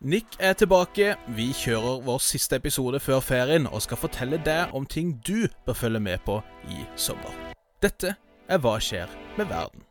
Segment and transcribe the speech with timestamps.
[0.00, 1.14] Nick er tilbake.
[1.26, 5.74] Vi kjører vår siste episode før ferien og skal fortelle deg om ting du bør
[5.74, 6.38] følge med på
[6.70, 7.34] i sommer.
[7.82, 8.14] Dette
[8.48, 9.82] er Hva skjer med verden?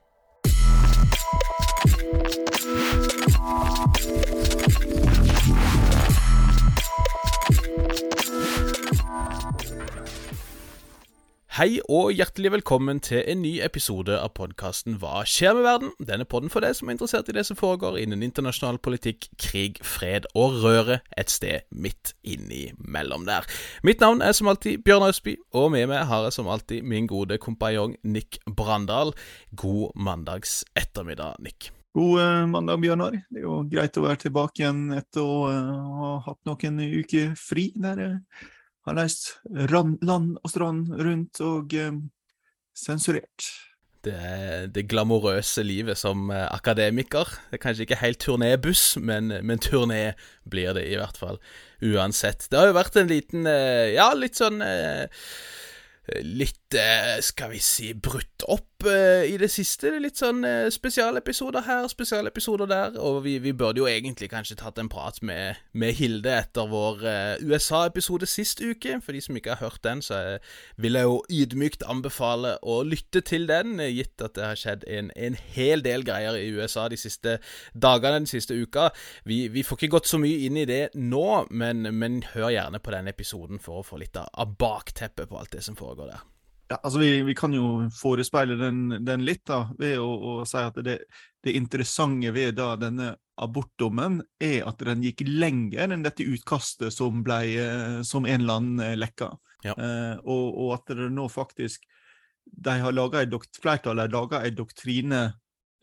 [11.58, 15.94] Hei og hjertelig velkommen til en ny episode av podkasten Hva skjer med verden?
[16.06, 19.80] Denne podden for deg som er interessert i det som foregår innen internasjonal politikk, krig,
[19.82, 23.48] fred og røre et sted midt innimellom der.
[23.82, 27.10] Mitt navn er som alltid Bjørn Østby, og med meg har jeg som alltid min
[27.10, 29.16] gode kompanjong Nick Brandal.
[29.58, 31.72] God mandags ettermiddag, Nick.
[31.98, 33.18] God eh, mandag, Bjørnar.
[33.32, 37.34] Det er jo greit å være tilbake igjen etter å eh, ha hatt noen uker
[37.34, 37.72] fri.
[37.82, 38.46] der eh,
[38.88, 41.96] har reist land og strand rundt og eh,
[42.78, 43.50] sensurert.
[44.06, 47.30] Det, det glamorøse livet som eh, akademiker.
[47.50, 50.14] Det er kanskje ikke helt turnébuss, men, men turné
[50.48, 51.42] blir det i hvert fall.
[51.84, 52.48] Uansett.
[52.48, 55.08] Det har jo vært en liten eh, Ja, litt sånn eh,
[56.24, 56.78] litt,
[57.26, 59.90] skal vi si, brutt opp i det siste.
[59.98, 63.00] Litt sånn eh, spesialepisoder her, spesialepisoder der.
[63.02, 67.02] Og vi, vi, burde jo egentlig kanskje tatt en prat med, med Hilde etter vår
[67.42, 69.00] USA-episode sist uke.
[69.02, 70.38] For de som ikke har hørt den, så
[70.78, 75.12] vil jeg jo ydmykt anbefale å lytte til den, gitt at det har skjedd en,
[75.16, 77.38] en hel del greier i USA de siste
[77.74, 78.90] dagene, den siste uka.
[79.26, 82.82] Vi, vi får ikke gått så mye inn i det nå, men, men hør gjerne
[82.84, 86.26] på den episoden for å få litt av, bakteppet på alt det som foregår der?
[86.68, 90.60] Ja, altså vi, vi, kan jo forespeile den, den litt, da, ved å, å si
[90.60, 90.98] at det,
[91.44, 97.22] det, interessante ved da denne abortdommen er at den gikk lenger enn dette utkastet som,
[97.24, 99.32] ble, eh, som en eller annen eh, lekka.
[99.64, 99.78] Ja.
[99.78, 101.88] Eh, og, og, at det nå faktisk
[102.48, 105.22] de har laget Flertallet har laga en doktrine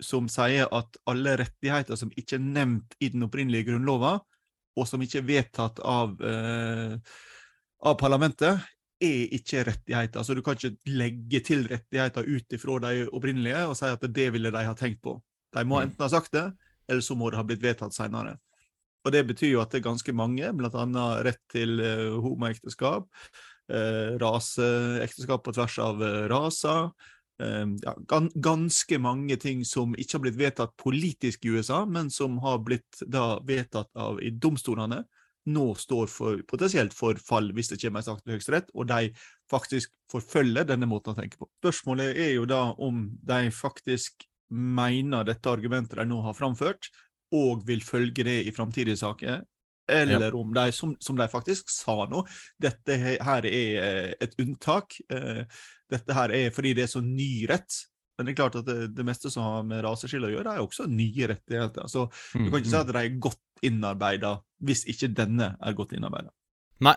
[0.03, 4.19] som sier at alle rettigheter som ikke er nevnt i den opprinnelige grunnlova,
[4.75, 6.97] og som ikke er vedtatt av, eh,
[7.85, 8.59] av parlamentet,
[9.05, 10.21] er ikke rettigheter.
[10.21, 14.29] Altså, du kan ikke legge til rettigheter ut ifra de opprinnelige og si at det
[14.35, 15.19] ville de ha tenkt på.
[15.55, 15.87] De må mm.
[15.89, 16.49] enten ha sagt det,
[16.89, 18.37] eller så må det ha blitt vedtatt senere.
[19.05, 20.85] Og Det betyr jo at det er ganske mange, bl.a.
[21.27, 23.05] rett til uh, homoekteskap,
[23.73, 26.89] uh, raseekteskap på tvers av uh, raser.
[27.43, 32.09] Uh, ja, gan ganske mange ting som ikke har blitt vedtatt politisk i USA, men
[32.09, 35.03] som har blitt da vedtatt av i domstolene
[35.51, 39.11] nå står for potensielt for fall hvis det kommer en sak til Høyesterett, og de
[39.51, 41.49] faktisk forfølger denne måten å tenke på.
[41.61, 46.89] Spørsmålet er jo da om de faktisk mener dette argumentet de nå har framført,
[47.35, 49.43] og vil følge det i framtidige saker,
[49.91, 50.37] eller ja.
[50.39, 52.23] om de, som, som, de faktisk sa nå,
[52.63, 54.97] dette her er et unntak.
[55.13, 55.43] Eh,
[55.93, 57.83] dette her er fordi det er så ny rett.
[58.15, 60.63] Men det er klart at det, det meste som har med raseskille å gjøre, er
[60.63, 61.89] også nye rettigheter.
[61.91, 65.77] Så du kan ikke si mm, at de er godt innarbeida hvis ikke denne er
[65.77, 66.31] godt innarbeida.
[66.85, 66.97] Nei.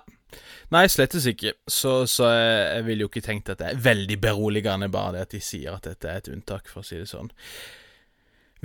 [0.73, 1.53] Nei, slettes ikke.
[1.69, 5.25] Så, så jeg, jeg ville jo ikke tenkt at det er veldig beroligende bare det
[5.27, 7.31] at de sier at dette er et unntak, for å si det sånn.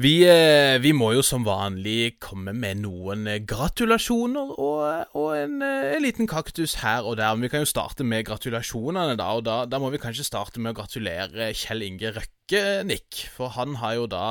[0.01, 5.59] Vi, eh, vi, må jo som vanlig komme med noen eh, gratulasjoner og, og en,
[5.61, 7.35] eh, en, liten kaktus her og der.
[7.37, 9.29] Men vi kan jo starte med gratulasjonene, da.
[9.37, 13.53] Og da, da må vi kanskje starte med å gratulere Kjell Inge Røkke Nick, for
[13.59, 14.25] han har jo da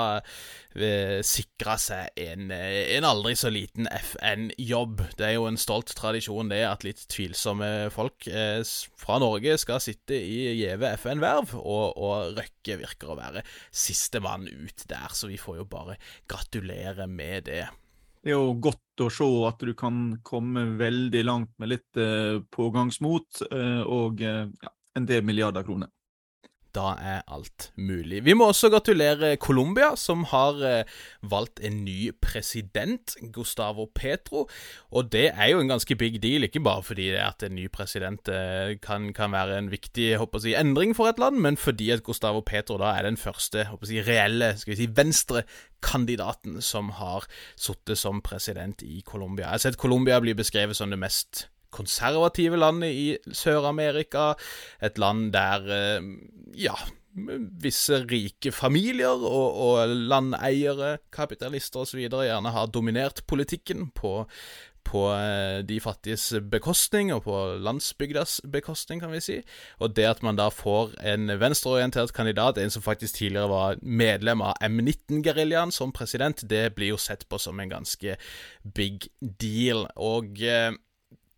[0.75, 5.03] eh, sikra seg en, eh, en, aldri så liten FN-jobb.
[5.19, 8.61] Det er jo en stolt tradisjon det at litt tvilsomme folk eh,
[9.01, 14.85] fra Norge skal sitte i gjeve FN-verv, og, og, Røkke virker å være sistemann ut
[14.87, 15.97] der, så vi får jo bare
[16.29, 17.63] gratulere med det.
[18.21, 22.01] Det er jo godt å se at du kan komme veldig langt med litt
[22.53, 23.41] pågangsmot
[23.89, 25.89] og ja, en del milliarder kroner.
[26.75, 28.21] Da er alt mulig.
[28.23, 34.45] Vi må også gratulere Colombia, som har eh, valgt en ny president, Gustavo Petro.
[34.91, 37.67] Og det er jo en ganske big deal, ikke bare fordi det at en ny
[37.73, 42.03] president eh, kan, kan, være en viktig jeg, endring for et land, men fordi at
[42.07, 47.27] Gustavo Petro da er den første jeg, reelle skal vi si, venstrekandidaten som har
[47.59, 49.49] sittet som president i Colombia.
[49.49, 54.33] Jeg har sett Colombia bli beskrevet som det mest konservative landet i Sør-Amerika.
[54.83, 56.09] Et land der eh,
[56.59, 56.75] ja,
[57.61, 62.07] visse rike familier og, og landeiere, kapitalister osv.
[62.07, 64.25] gjerne har dominert politikken på,
[64.87, 69.39] på eh, de fattiges bekostning, og på landsbygdas bekostning, kan vi si.
[69.79, 74.41] Og det at man da får en venstreorientert kandidat, en som faktisk tidligere var medlem
[74.41, 78.15] av M19-geriljaen, som president, det blir jo sett på som en ganske
[78.75, 79.85] big deal.
[79.99, 80.71] Og eh,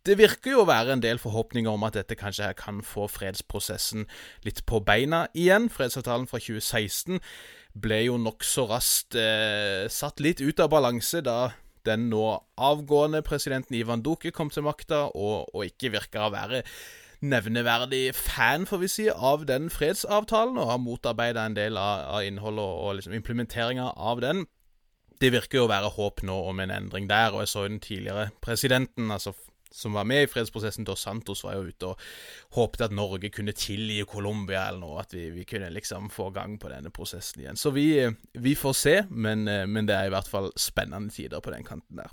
[0.04, 4.04] det virker jo å være en del forhåpninger om at dette kanskje kan få fredsprosessen
[4.44, 5.70] litt på beina igjen.
[5.72, 7.22] Fredsavtalen fra 2016
[7.74, 11.54] ble jo nokså raskt eh, satt litt ut av balanse da
[11.84, 16.62] den nå avgående presidenten Ivan Duque kom til makta, og, og ikke virker å være
[17.24, 22.28] nevneverdig fan, får vi si, av den fredsavtalen, og har motarbeida en del av, av
[22.28, 24.44] innholdet og, og liksom implementeringa av den.
[25.20, 27.80] Det virker jo å være håp nå om en endring der, og jeg så den
[27.84, 29.32] tidligere presidenten, altså
[29.74, 32.02] som var med i fredsprosessen, Dos Santos, var jo ute og
[32.54, 36.54] håpte at Norge kunne tilgi Colombia eller noe, at vi, vi, kunne liksom få gang
[36.62, 37.58] på denne prosessen igjen.
[37.58, 37.88] Så vi,
[38.38, 41.98] vi får se, men, men, det er i hvert fall spennende tider på den kanten
[42.04, 42.12] der.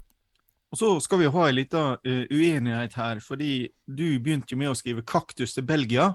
[0.72, 4.72] Og Så skal vi ha en liten uh, uenighet her, fordi du begynte jo med
[4.72, 6.14] å skrive 'kaktus til Belgia',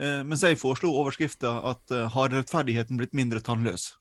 [0.00, 3.92] uh, mens jeg foreslo overskrifta at uh, 'har rettferdigheten blitt mindre tannløs'?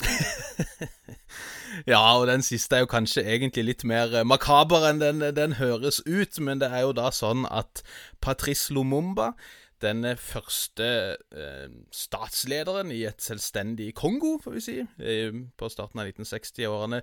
[1.86, 6.02] ja, og den siste er jo kanskje egentlig litt mer makaber enn den, den høres
[6.06, 7.84] ut, men det er jo da sånn at
[8.20, 9.32] Patrice Lumumba
[9.80, 10.88] den første
[11.32, 17.00] eh, statslederen i et selvstendig Kongo, får vi si, eh, på starten av 1960-årene.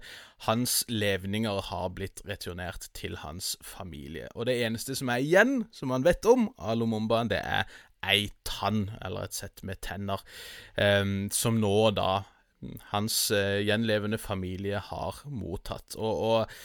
[0.47, 4.29] Hans levninger har blitt returnert til hans familie.
[4.35, 7.65] Og det eneste som er igjen, som man vet om av Lumumba, det er
[8.05, 10.21] ei tann, eller et sett med tenner,
[10.77, 12.11] eh, som nå da
[12.91, 15.95] hans eh, gjenlevende familie har mottatt.
[15.95, 16.61] og, og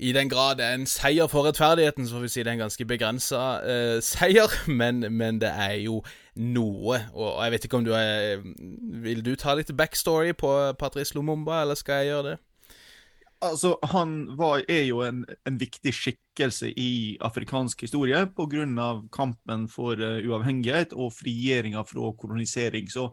[0.00, 2.56] i den grad det er en seier for rettferdigheten, så får vi si det er
[2.56, 6.00] en ganske begrensa uh, seier, men, men, det er jo
[6.36, 7.00] noe.
[7.12, 8.40] Og, og, jeg vet ikke om du er
[9.04, 12.36] Vil du ta litt backstory på Patrice Lumumba, eller skal jeg gjøre det?
[13.42, 18.88] Altså, Han var, er jo en, en, viktig skikkelse i afrikansk historie pga.
[19.12, 22.90] kampen for uh, uavhengighet og frigjøringa fra kolonisering.
[22.90, 23.10] Så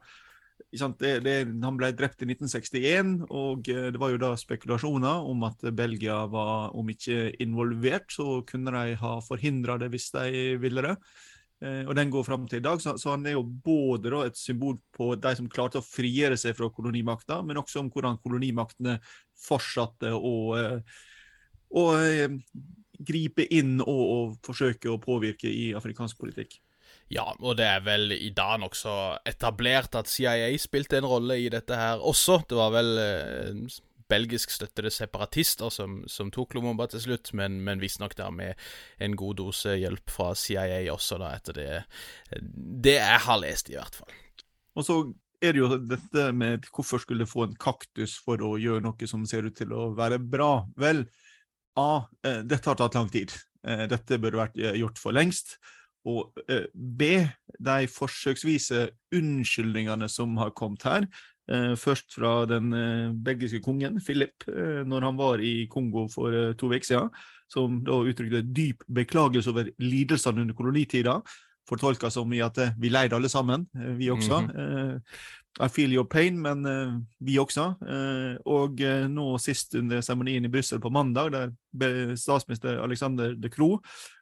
[1.00, 5.46] det, det, han ble drept i 1961, og eh, det var jo da spekulasjoner om
[5.48, 10.86] at Belgia var, om ikke involvert, så kunne de ha forhindra det hvis de ville
[10.86, 10.96] det.
[11.64, 14.22] Eh, og den går fram til i dag, så, så, han er jo både da,
[14.28, 18.20] et symbol på de som klarte å frigjøre seg fra kolonimakta, men også om hvordan
[18.22, 19.00] kolonimaktene
[19.48, 21.88] fortsatte å, å, å
[22.98, 26.60] gripe inn og, og forsøke å påvirke i afrikansk politikk.
[27.14, 28.94] Ja, og det er vel i dag nokså
[29.28, 32.42] etablert at CIA spilte en rolle i dette her også.
[32.50, 33.78] Det var vel eh,
[34.12, 38.68] belgisk støttede separatister som, som tok Lumumba til slutt, men, men visstnok der med
[39.04, 41.70] en god dose hjelp fra CIA også, da, etter det
[42.88, 44.12] Det jeg har lest, i hvert fall.
[44.78, 45.00] Og så
[45.44, 49.26] er det jo dette med hvorfor skulle få en kaktus for å gjøre noe som
[49.30, 50.66] ser ut til å være bra.
[50.80, 51.06] Vel,
[51.78, 52.08] A.
[52.26, 53.34] Eh, dette har tatt lang tid.
[53.68, 55.58] Eh, dette burde vært eh, gjort for lengst.
[56.08, 57.26] Og eh, B,
[57.60, 61.08] de forsøksvise unnskyldningene som har kommet her.
[61.52, 64.48] Eh, først fra den eh, belgiske kongen, Philip,
[64.88, 67.12] når han var i Kongo for to uker siden.
[67.48, 71.20] Som da uttrykte dyp beklagelse over lidelsene under kolonitida.
[71.68, 73.68] Fortolka som i at vi leide alle sammen,
[73.98, 74.42] vi også.
[74.42, 75.02] Mm -hmm.
[75.60, 76.62] I feel your pain, men
[77.20, 77.64] vi også.
[78.46, 81.32] og nå sist under seremonien i Brussel på mandag,
[81.74, 83.80] der statsminister Alexander de Croo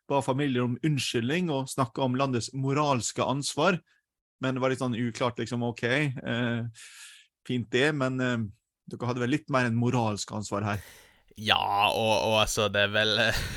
[0.08, 3.80] ba familier om unnskyldning og snakka om landets moralske ansvar.
[4.40, 5.64] Men det var litt sånn uklart, liksom.
[5.68, 5.84] OK,
[7.48, 10.86] fint det, men dere hadde vel litt mer enn moralsk ansvar her?
[11.36, 13.10] Ja, og, og, altså, det er vel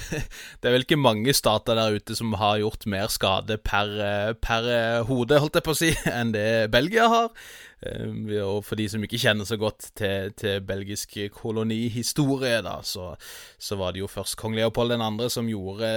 [0.58, 3.92] Det er vel ikke mange stater der ute som har gjort mer skade per,
[4.42, 4.66] per
[5.06, 7.30] hode, holdt jeg på å si, enn det Belgia har.
[7.86, 8.10] Eh,
[8.42, 13.12] og for de som ikke kjenner så godt til, til belgisk kolonihistorie, da, så,
[13.58, 15.28] så, var det jo først kong Leopold 2.
[15.38, 15.92] som gjorde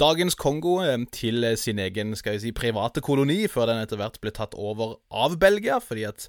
[0.00, 4.18] dagens Kongo eh, til sin egen skal vi si, private koloni, før den etter hvert
[4.22, 6.28] ble tatt over av Belgia, fordi at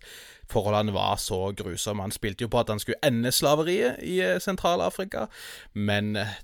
[0.51, 2.05] forholdene var så grusomme.
[2.05, 5.27] Han spilte jo på at han skulle ende slaveriet i eh, Sentral-Afrika,
[5.73, 6.37] men eh,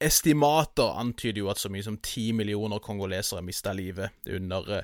[0.00, 4.82] estimater antyder jo at så mye som ti millioner kongolesere mista livet under,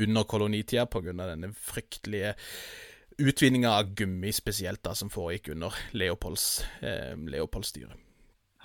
[0.00, 1.12] under kolonitida pga.
[1.12, 2.32] denne fryktelige
[3.18, 7.94] utvinninga av gummi, spesielt da, som foregikk under Leopolds, eh, Leopolds styre.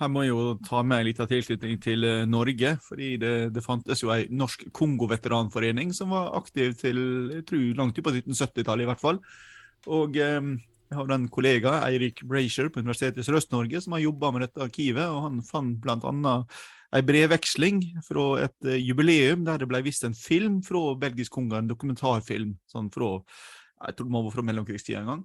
[0.00, 2.76] Her må jeg jo ta med en liten tilknytning til eh, Norge.
[2.86, 7.00] fordi det, det fantes jo en norsk Kongo-veteranforening som var aktiv til
[7.34, 9.20] jeg tror, langt ut på 1970-tallet, i hvert fall.
[9.92, 10.40] Og eh,
[10.90, 14.64] jeg har en kollega, Eirik Brazier på Universitetet i Sørøst-Norge, som har jobba med dette
[14.64, 15.04] arkivet.
[15.04, 15.98] og Han fant bl.a.
[16.00, 21.60] en brevveksling fra et eh, jubileum der det ble vist en film fra belgisk Kongo,
[21.60, 23.18] en dokumentarfilm sånn fra
[23.80, 25.22] jeg tror må være fra mellomkrigstida en gang.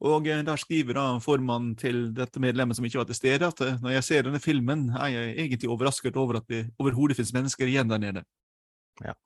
[0.00, 3.64] Og eh, Der skriver da formannen til dette medlemmet som ikke var til stede, at
[3.64, 7.34] eh, når jeg ser denne filmen, er jeg egentlig overrasket over at det overhodet finnes
[7.36, 8.24] mennesker igjen der nede.
[9.04, 9.16] Ja.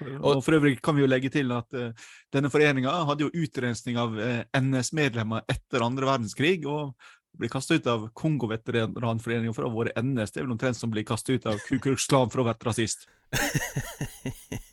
[0.00, 1.90] Og, og For øvrig kan vi jo legge til at uh,
[2.32, 6.64] denne foreninga hadde jo utrensning av uh, NS-medlemmer etter andre verdenskrig.
[6.64, 6.94] og
[7.36, 10.32] ble kasta ut av Kongo-veteranforeninga for å ha vært NS.
[10.32, 12.52] Det er vel omtrent som blir kasta ut av Ku Klux Klan for å ha
[12.52, 13.06] vært rasist.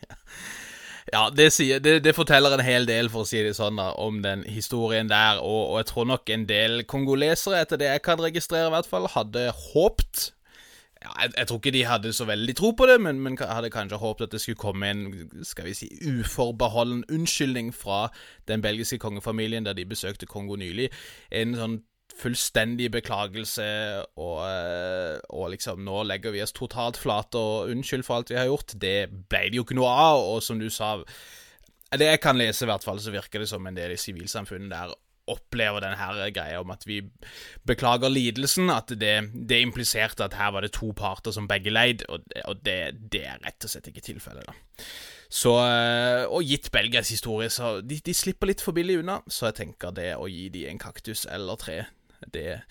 [1.13, 3.93] Ja, det, sier, det, det, forteller en hel del, for å si det sånn, da,
[4.03, 5.39] om den historien der.
[5.39, 8.89] Og, og jeg tror nok en del kongolesere, etter det jeg kan registrere, i hvert
[8.91, 10.31] fall, hadde håpt
[10.97, 13.69] ja, jeg, jeg, tror ikke de hadde så veldig tro på det, men, men hadde
[13.69, 15.03] kanskje håpet at det skulle komme en
[15.45, 18.07] skal vi si, uforbeholden unnskyldning fra
[18.47, 20.89] den belgiske kongefamilien da de besøkte Kongo nylig.
[21.31, 21.77] En sånn
[22.17, 23.65] fullstendig beklagelse,
[24.17, 28.39] og, eh, og, liksom nå legger vi oss totalt flate og unnskyld for alt vi
[28.39, 28.75] har gjort.
[28.79, 28.97] Det
[29.29, 30.97] ble det jo ikke noe av, og som du sa
[31.87, 34.73] Det jeg kan lese, i hvert fall, så virker det som en del i sivilsamfunnet
[34.73, 34.91] der
[35.31, 37.01] opplever denne greia om at vi
[37.67, 42.03] beklager lidelsen, at det, det impliserte at her var det to parter som begge leid,
[42.09, 42.79] og, og det,
[43.11, 44.83] det, er rett og slett ikke tilfellet, da.
[45.27, 49.49] Så, eh, og gitt Belgias historie, så de, de slipper litt for billig unna, så
[49.49, 51.81] jeg tenker det å gi de en kaktus eller tre,
[52.33, 52.61] det,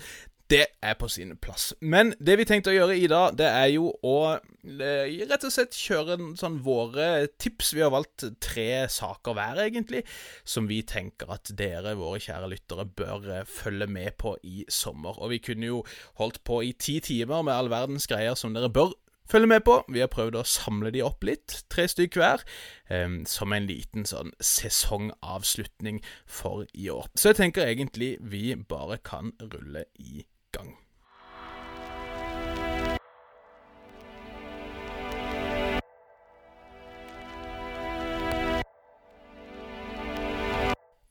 [0.51, 1.73] det er på sin plass.
[1.81, 5.55] Men det vi tenkte å gjøre i dag, det er jo å eh, rett og
[5.55, 7.73] slett kjøre sånn våre tips.
[7.75, 10.05] Vi har valgt tre saker hver, egentlig,
[10.47, 15.19] som vi tenker at dere, våre kjære lyttere, bør eh, følge med på i sommer.
[15.19, 15.83] Og vi kunne jo
[16.21, 18.95] holdt på i ti timer med all verdens greier som dere bør
[19.31, 19.81] følge med på.
[19.93, 22.47] Vi har prøvd å samle de opp litt, tre stykk hver,
[22.91, 27.11] um, som en liten sånn sesongavslutning for i år.
[27.15, 30.25] Så jeg tenker egentlig vi bare kan rulle i
[30.57, 30.77] gang.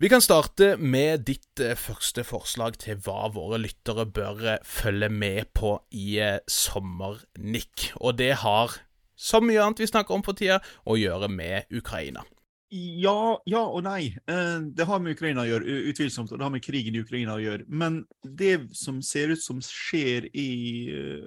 [0.05, 5.07] Vi kan starte med ditt eh, første forslag til hva våre lyttere bør eh, følge
[5.09, 6.45] med på i sommernikk.
[6.45, 7.85] sommer, Nick.
[7.95, 8.75] Og det har,
[9.17, 12.21] som mye annet vi snakker om for tida, å gjøre med Ukraina.
[12.69, 14.13] Ja, ja og nei.
[14.27, 17.41] Det har med Ukraina å gjøre, utvilsomt, og det har med krigen i Ukraina å
[17.41, 17.65] gjøre.
[17.65, 20.49] Men det som ser ut som skjer i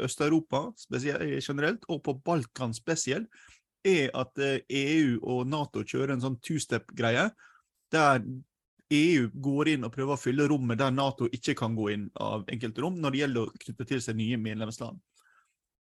[0.06, 3.26] Øst-Europa generelt, og på Balkan spesielt,
[3.82, 7.26] er at EU og Nato kjører en sånn two-step-greie
[7.90, 8.22] der
[8.90, 12.46] EU går inn og prøver å fylle rommet der Nato ikke kan gå inn av
[12.48, 15.00] enkelte rom, når det gjelder å knytte til seg nye medlemsland.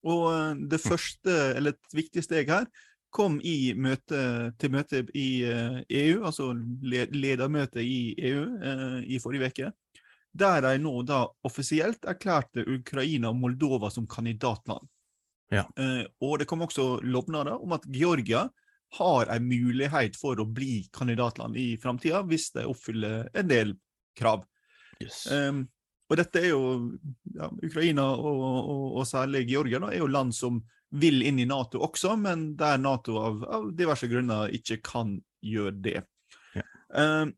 [0.07, 0.87] Og eh, Det mm.
[0.87, 2.67] første, eller et viktig steg her
[3.13, 4.19] kom i møte,
[4.57, 6.49] til møte i EU, eh, e altså
[6.81, 9.71] ledermøte i EU eh, i forrige uke.
[10.33, 14.89] Der de nå da offisielt erklærte Ukraina og Moldova som kandidatland.
[15.53, 15.67] Ja.
[16.25, 18.47] og det kom også lovnader om at Georgia
[18.97, 23.73] har en mulighet for å bli kandidatland i framtida, hvis de oppfyller en del
[24.17, 24.43] krav.
[25.01, 25.25] Yes.
[25.31, 25.65] Um,
[26.11, 26.63] og dette er jo
[27.33, 30.61] ja, Ukraina og, og, og, særlig Georgia da, er jo land som
[30.93, 35.73] vil inn i Nato også, men der Nato av, av diverse grunner ikke kan gjøre
[35.81, 36.01] det.
[36.53, 36.67] Ja.
[36.93, 37.33] Um,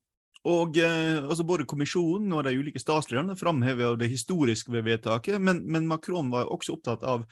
[0.46, 5.64] og eh, altså Både kommisjonen og de ulike statslederne framhever det historiske ved vedtaket, men,
[5.66, 7.26] men Macron var også opptatt av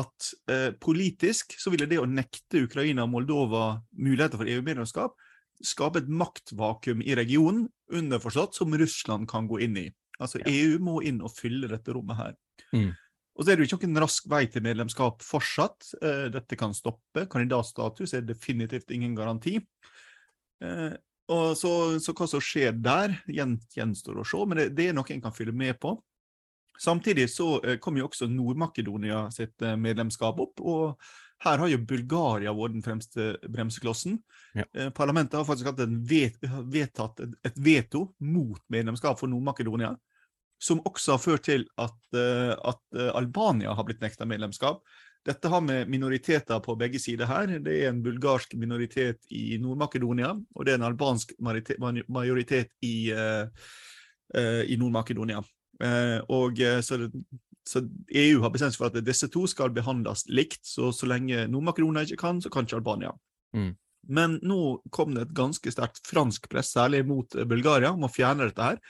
[0.00, 5.18] at eh, politisk så ville det å nekte Ukraina og Moldova muligheter for EU-medlemskap
[5.62, 9.86] skape et maktvakuum i regionen, underforstått, som Russland kan gå inn i.
[10.22, 10.50] Altså ja.
[10.50, 12.34] EU må inn og fylle dette rommet her.
[12.74, 12.90] Mm.
[13.32, 15.94] Og så er det jo ikke noen rask vei til medlemskap fortsatt.
[16.02, 17.24] Eh, dette kan stoppe.
[17.32, 19.56] Kandidatstatus er definitivt ingen garanti.
[20.62, 20.92] Eh,
[21.32, 21.72] og så,
[22.02, 25.34] så, hva som skjer der, gjenstår å se, men det, det er noe en kan
[25.34, 25.94] fylle med på.
[26.80, 30.60] Samtidig så eh, kom jo også Nord-Makedonia sitt eh, medlemskap opp.
[30.60, 30.96] og
[31.42, 34.20] her har jo Bulgaria vært den fremste bremseklossen.
[34.54, 34.64] Ja.
[34.78, 36.38] Eh, parlamentet har faktisk hatt vet,
[36.70, 39.96] vedtatt et veto mot medlemskap for Nord-Makedonia,
[40.62, 44.84] som også har ført til at, at Albania har blitt nekta medlemskap.
[45.26, 47.56] Dette har med minoriteter på begge sider her.
[47.58, 54.78] Det er en bulgarsk minoritet i Nord-Makedonia, og det er en albansk majoritet i, i
[54.78, 55.42] Nord-Makedonia.
[55.82, 56.98] Eh, og eh, så,
[57.66, 57.82] så,
[58.14, 60.62] EU har bestemt seg for at disse to skal behandles likt.
[60.66, 63.14] Så så lenge Nord-Makedonia ikke kan, så kan ikke Albania.
[63.56, 63.72] Mm.
[64.08, 68.12] Men nå kom det et ganske sterkt fransk press, særlig mot eh, Bulgaria, om å
[68.12, 68.80] fjerne dette her.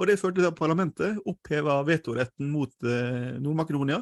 [0.00, 4.00] Og det førte til at parlamentet oppheva vetoretten mot eh, Nord-Makedonia.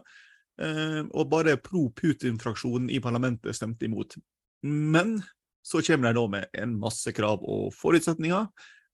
[0.59, 4.19] Eh, og bare pro-Putin-fraksjonen i parlamentet stemte imot.
[4.67, 5.19] Men
[5.63, 8.49] så kommer de da med en masse krav og forutsetninger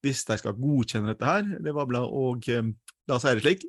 [0.04, 1.46] hvis de skal godkjenne dette her.
[1.64, 2.44] Det var blant og
[3.08, 3.64] La oss si det slik.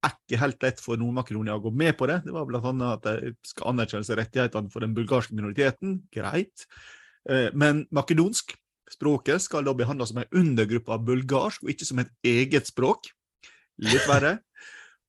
[0.00, 2.22] Er ikke helt lett for Nord-Makedonia å gå med på det.
[2.24, 2.72] Det var bl.a.
[2.94, 5.98] at de skal anerkjenne rettighetene for den bulgarske minoriteten.
[6.14, 6.64] Greit.
[7.28, 8.54] Eh, men makedonsk
[8.90, 13.10] språket skal da behandles som en undergruppe av bulgarsk, og ikke som et eget språk.
[13.80, 14.38] Litt verre.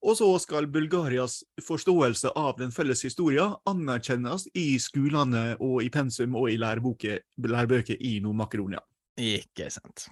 [0.02, 6.38] Og så skal Bulgarias forståelse av den felles historien anerkjennes i skolene og i pensum
[6.40, 8.82] og i lærebøker i Nord-Makedonia.
[9.22, 10.08] Ikke sant.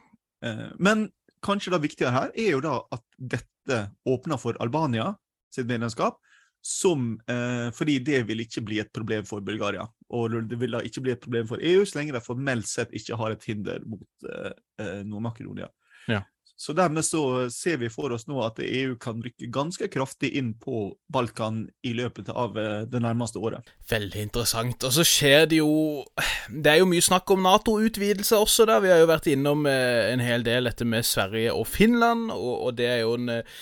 [0.45, 1.07] Eh, men
[1.45, 3.79] kanskje det viktigere her er jo da at dette
[4.09, 5.13] åpner for Albania
[5.53, 6.19] sitt medlemskap.
[6.61, 9.85] som, eh, fordi det vil ikke bli et problem for Bulgaria.
[10.11, 12.91] Og det vil da ikke bli et problem for EU så lenge de formelt sett
[12.91, 14.51] ikke har et hinder mot eh,
[14.83, 15.69] eh Nord-Makedonia.
[16.11, 16.19] Ja.
[16.59, 20.49] Så dermed så ser vi for oss nå at EU kan rykke ganske kraftig inn
[20.59, 23.71] på Balkan i løpet av eh, det nærmeste året.
[23.87, 24.83] Veldig interessant.
[24.83, 26.03] Og så skjer det jo
[26.51, 28.81] Det er jo mye snakk om Nato-utvidelse også, da.
[28.83, 32.75] Vi har jo vært innom eh, en hel del dette med Sverige og Finland, og
[32.75, 33.55] det er jo en eh,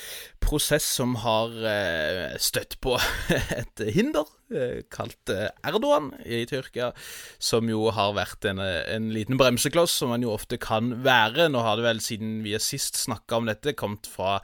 [0.44, 1.54] prosess som har
[2.40, 2.96] støtt på
[3.60, 4.30] et hinder,
[4.94, 6.94] kalt Erdogan i Tyrkia,
[7.40, 11.50] som jo har vært en, en liten bremsekloss, som man jo ofte kan være.
[11.52, 14.38] Nå har det vel siden vi sist snakka om dette, kommet fra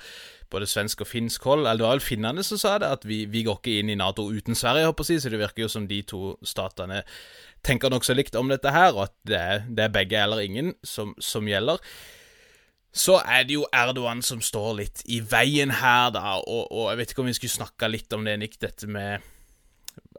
[0.54, 1.66] både svensk og finsk hold.
[1.66, 4.00] Eller det var vel finnene som sa det, at vi, vi går ikke inn i
[4.00, 7.04] Nato uten Sverige, håper jeg, så det virker jo som de to statene
[7.64, 9.46] tenker nokså likt om dette her, og at det
[9.78, 11.80] det er begge eller ingen som, som, gjelder.
[12.94, 17.00] Så er det jo Erdogan som står litt i veien her, da, og, og jeg
[17.00, 19.26] vet ikke om vi skulle snakka litt om det, Nick, dette med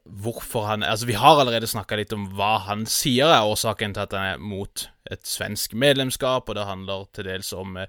[0.04, 4.04] hvorfor han Altså, vi har allerede snakka litt om hva han sier er årsaken til
[4.04, 7.87] at han er mot et svensk medlemskap, og det handler til dels om, eh,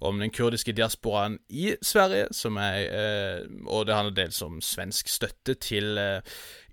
[0.00, 5.08] om den kurdiske diasporaen i Sverige, som er eh, Og det handler dels om svensk
[5.08, 6.20] støtte til eh,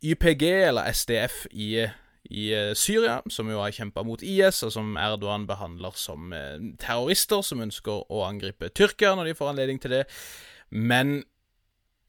[0.03, 1.87] YPG, eller SDF, i
[2.29, 6.33] i Syria, som jo har kjempa mot IS, og som Erdogan behandler som
[6.81, 10.03] terrorister som ønsker å angripe Tyrkia når de får anledning til det.
[10.69, 11.19] Men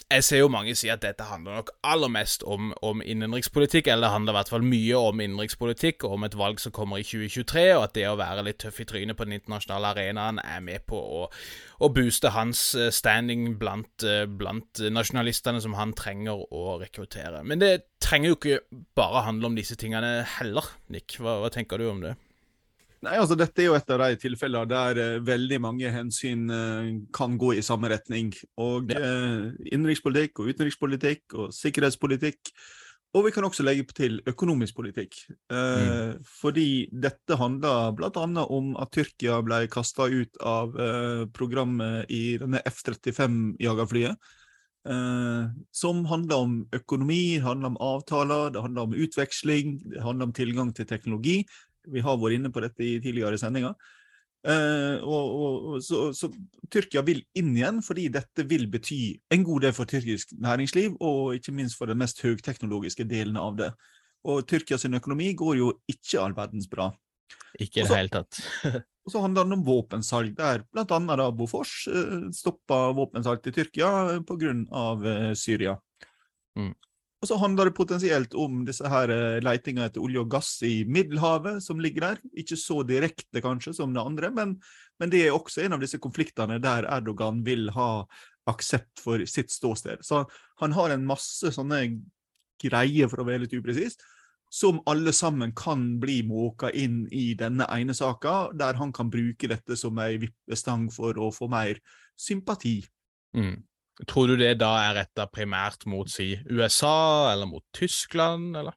[0.07, 4.07] jeg ser jo mange si at dette handler nok aller mest om, om innenrikspolitikk, eller
[4.07, 7.07] det handler i hvert fall mye om innenrikspolitikk og om et valg som kommer i
[7.07, 10.63] 2023, og at det å være litt tøff i trynet på den internasjonale arenaen er
[10.63, 11.25] med på å,
[11.83, 17.42] å booste hans eh, standing blant, eh, blant, nasjonalistene som han trenger å rekruttere.
[17.45, 21.18] Men det trenger jo ikke bare handle om disse tingene heller, Nick.
[21.21, 22.16] Hva, hva tenker du om det?
[23.04, 26.88] Nei, altså Dette er jo et av de tilfellene der uh, veldig mange hensyn uh,
[27.14, 28.33] kan gå i samme retning.
[28.62, 29.02] Og ja.
[29.02, 32.54] uh, Innenrikspolitikk og utenrikspolitikk og sikkerhetspolitikk.
[33.15, 35.15] Og vi kan også legge til økonomisk politikk.
[35.53, 36.19] Mm.
[36.41, 38.25] Fordi dette handler bl.a.
[38.45, 40.75] om at Tyrkia ble kasta ut av
[41.37, 44.19] programmet i denne F-35-jagerflyet.
[45.73, 50.75] som handler om økonomi, handler om avtaler, det handler om utveksling, det handler om tilgang
[50.75, 51.45] til teknologi.
[51.89, 53.75] Vi har vært inne på dette i tidligere sendinger.
[54.47, 56.28] Uh, og, og, så, så,
[56.71, 61.35] Tyrkia vil inn igjen, fordi dette vil bety en god del for tyrkisk næringsliv, og
[61.35, 63.73] ikke minst for den mest høyteknologiske delen av det.
[64.26, 66.93] Og Tyrkias økonomi går jo ikke all verdens bra.
[67.59, 68.39] Ikke i det hele tatt.
[69.06, 70.85] og så handler det om våpensalg, der bl.a.
[70.87, 74.54] da Bofors uh, stoppa våpensalg til Tyrkia pga.
[74.71, 75.75] Uh, Syria.
[76.59, 76.75] Mm.
[77.23, 79.09] Og så handler det potensielt om disse her
[79.41, 82.19] letinga etter olje og gass i Middelhavet, som ligger der.
[82.37, 84.59] Ikke så direkte kanskje som det andre, men,
[85.00, 88.05] men det er også en av disse konfliktene der Erdogan vil ha
[88.47, 90.05] aksept for sitt ståsted.
[90.05, 90.26] Så
[90.61, 91.81] han har en masse sånne
[92.63, 93.97] greier, for å være litt upresis,
[94.52, 99.50] som alle sammen kan bli måka inn i denne ene saka, der han kan bruke
[99.50, 101.81] dette som ei vippestang for å få mer
[102.17, 102.79] sympati.
[103.37, 103.57] Mm.
[104.04, 108.76] Tror du det da er retta primært mot si USA, eller mot Tyskland, eller?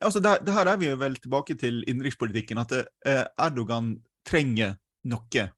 [0.00, 4.78] Altså, det, det her er vi jo vel tilbake til innenrikspolitikken, at eh, Erdogan trenger
[5.10, 5.48] noe.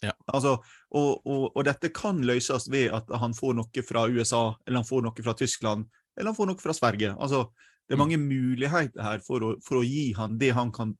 [0.00, 0.12] Ja.
[0.32, 0.54] Altså,
[0.96, 4.88] og, og, og, dette kan løses ved at han får noe fra USA, eller han
[4.88, 5.84] får noe fra Tyskland,
[6.16, 7.12] eller han får noe fra Sverige.
[7.20, 7.44] Altså,
[7.90, 8.04] det er mm.
[8.06, 8.26] mange mm.
[8.30, 10.94] muligheter her for å, for å, gi han det han kan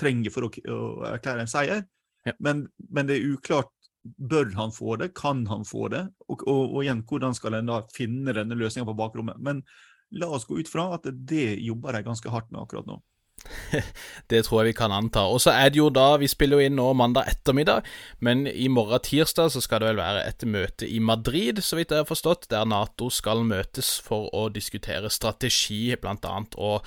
[0.00, 1.84] trenge for å, å erklære en seier,
[2.28, 2.34] ja.
[2.44, 3.72] men, men, det er uklart
[4.16, 5.12] Bør han få det?
[5.18, 6.04] Kan han få det?
[6.28, 9.40] Og, og, og igjen, hvordan skal en da finne denne løsninga på bakrommet?
[9.42, 9.62] Men
[10.16, 13.00] la oss gå ut fra at det jobber de ganske hardt med akkurat nå.
[14.30, 15.26] det tror jeg vi kan anta.
[15.30, 17.86] Og så er det jo da Vi spiller jo inn nå mandag ettermiddag,
[18.24, 21.92] men i morgen tirsdag så skal det vel være et møte i Madrid, så vidt
[21.94, 26.86] jeg har forstått, der Nato skal møtes for å diskutere strategi, blant annet, og,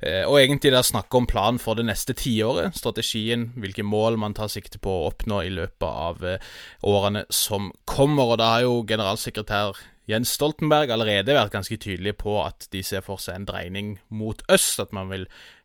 [0.00, 2.76] eh, og egentlig da snakke om planen for det neste tiåret.
[2.78, 6.52] Strategien, hvilke mål man tar sikte på å oppnå i løpet av eh,
[6.84, 8.34] årene som kommer.
[8.34, 9.78] Og da har jo generalsekretær
[10.10, 14.42] Jens Stoltenberg allerede vært ganske tydelig på at de ser for seg en dreining mot
[14.52, 15.24] øst, at man vil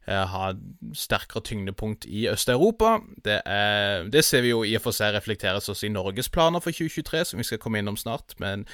[0.10, 0.54] ha
[0.98, 2.98] sterkere tyngdepunkt i Øst-Europa.
[3.26, 3.39] Det,
[4.13, 7.26] det, ser vi jo i og for seg reflekteres også i Norges planer for 2023,
[7.32, 8.65] som vi skal komme innom snart, med en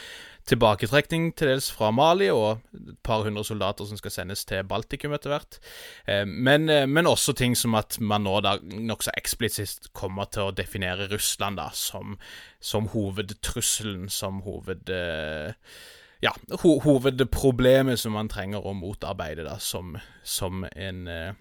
[0.50, 5.16] tilbaketrekning til dels fra Mali og et par hundre soldater som skal sendes til Baltikum
[5.18, 5.60] etter hvert.
[6.08, 10.50] Eh, men, eh, men også ting som at man nå da nokså eksplisitt kommer til
[10.50, 12.18] å definere Russland da som,
[12.62, 14.92] som hovedtrusselen, som hoved
[16.26, 16.34] ja,
[16.64, 21.38] ho hovedproblemet som man trenger å motarbeide da, som, som en eh,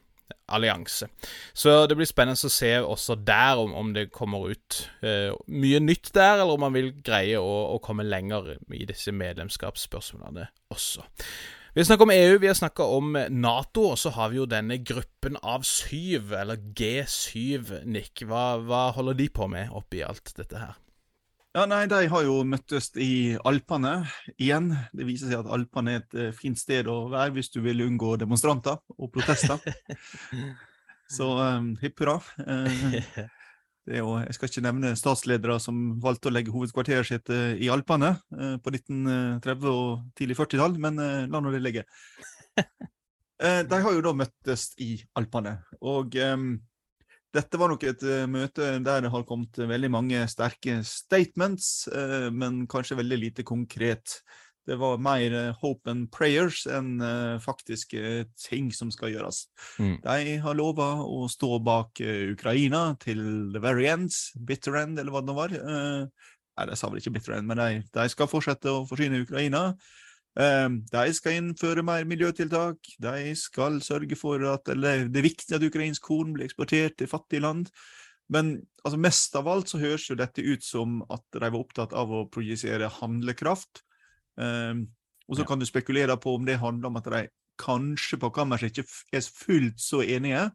[0.53, 1.09] allianse.
[1.57, 5.81] Så det blir spennende å se også der om, om det kommer ut eh, mye
[5.83, 11.07] nytt der, eller om man vil greie å, å komme lenger i disse medlemskapsspørsmålene også.
[11.75, 14.47] Vi har snakka om EU, vi har snakka om Nato, og så har vi jo
[14.47, 18.23] denne gruppen av syv, eller G7, Nick.
[18.31, 20.77] Hva, hva holder de på med oppi alt dette her?
[21.55, 23.93] Ja, nei, De har jo møttes i Alpene
[24.35, 24.73] igjen.
[24.91, 27.85] Det viser seg at Alpene er et uh, fint sted å være hvis du vil
[27.85, 29.63] unngå demonstranter og protester.
[31.17, 32.19] Så um, hipp hurra.
[33.85, 37.69] Uh, jo, jeg skal ikke nevne statsledere som valgte å legge hovedkvarteret sitt uh, i
[37.69, 38.15] Alpene
[38.65, 40.97] på 1930- og tidlig 40-tall, men
[41.29, 41.83] la nå det ligge.
[43.71, 45.61] de har jo da møttes i Alpene.
[45.85, 46.19] og...
[46.19, 46.55] Um,
[47.35, 52.31] dette var nok et uh, møte der det har kommet veldig mange sterke statements, uh,
[52.31, 54.21] men kanskje veldig lite konkret.
[54.65, 57.03] Det var mer uh, hope and prayers enn
[57.43, 59.45] faktiske ting som skal gjøres.
[59.83, 59.97] Mm.
[60.07, 65.25] De har lova å stå bak Ukraina til the very end, bitter end, eller hva
[65.25, 65.59] det nå var.
[65.59, 69.73] nei, de sa vel ikke bitter end, men de, de skal fortsette å forsyne Ukraina.
[70.41, 72.81] Ehm, de skal innføre mer miljøtiltak.
[73.03, 77.11] De skal sørge for at eller, det er viktig at ukrainsk korn blir eksportert til
[77.11, 77.71] fattige land.
[78.33, 81.95] Men altså, mest av alt så høres jo dette ut som at de var opptatt
[81.95, 83.85] av å projisere handlekraft.
[84.35, 84.89] Um,
[85.29, 85.49] og så ja.
[85.49, 87.25] kan du spekulere på om det handler om at de
[87.61, 90.49] kanskje på kammerset ikke er fullt så enige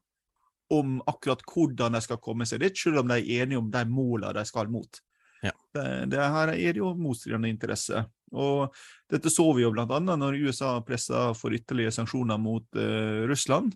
[0.70, 3.86] om akkurat hvordan de skal komme seg dit, selv om de er enige om de
[3.90, 5.00] målene de skal mot.
[5.42, 5.54] Ja.
[5.74, 8.06] Det, det, her er jo motstridende interesser.
[8.34, 8.76] Og
[9.12, 9.86] dette så vi jo bl.a.
[9.88, 13.74] når USA pressa for ytterligere sanksjoner mot uh, Russland.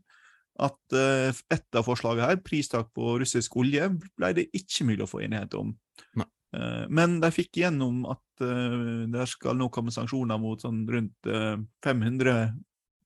[0.61, 5.09] At uh, et av forslagene her, pristak på russisk olje, ble det ikke mulig å
[5.09, 5.75] få enighet om.
[6.17, 6.29] Nei.
[6.93, 11.33] men de fikk igjennom at uh, det skal nå komme sanksjoner mot sånn rundt
[11.85, 12.53] 500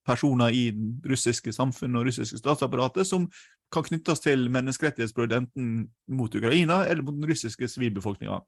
[0.08, 3.28] personer i det russiske samfunnet og russiske statsapparatet som
[3.74, 5.72] kan knyttes til menneskerettighetsbrudd enten
[6.08, 8.40] mot Ukraina eller mot den russiske sivilbefolkninga.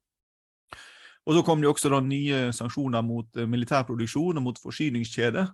[1.27, 5.49] Og så kom det også da nye sanksjoner mot militær militærproduksjon og mot forsyningskjeder.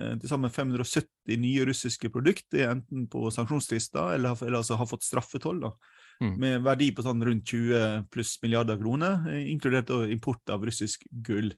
[0.00, 4.88] Eh, til sammen 570 nye russiske produkter er enten på sanksjonslister eller, eller altså har
[4.88, 5.60] fått straffetoll.
[5.60, 5.72] da,
[6.22, 6.32] mm.
[6.40, 11.52] Med verdi på sånn rundt 20 pluss milliarder kroner, eh, inkludert import av russisk gull.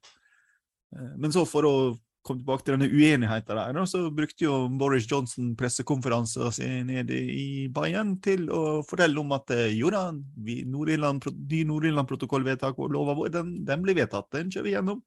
[0.95, 1.77] Men så for å
[2.25, 7.69] kom tilbake til denne uenigheten der, så brukte jo Boris Johnson pressekonferansen sin nede i
[7.73, 13.49] Bayern til å fortelle om at eh, jo da, de Nord-Irland-protokollvedtak og lova vår, den,
[13.69, 15.03] den, blir vedtatt, den kjører vi gjennom.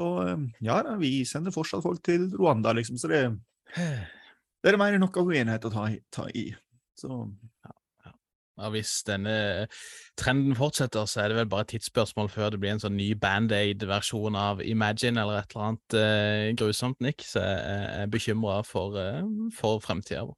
[0.00, 3.22] Og eh, ja da, vi sender fortsatt folk til Rwanda, liksom, så det,
[3.76, 6.48] det er mer noe uenighet å ta, ta i.
[6.98, 7.77] Så ja.
[8.58, 9.34] Og hvis denne
[10.18, 13.12] trenden fortsetter, så er det vel bare et tidsspørsmål før det blir en sånn ny
[13.20, 17.22] Band-Aid-versjon av Imagine eller et eller annet eh, grusomt, Nick.
[17.26, 19.22] Så jeg er bekymra for, eh,
[19.54, 20.36] for fremtida vår.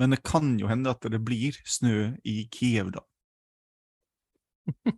[0.00, 3.04] Men det kan jo hende at det blir snø i Kiev, da.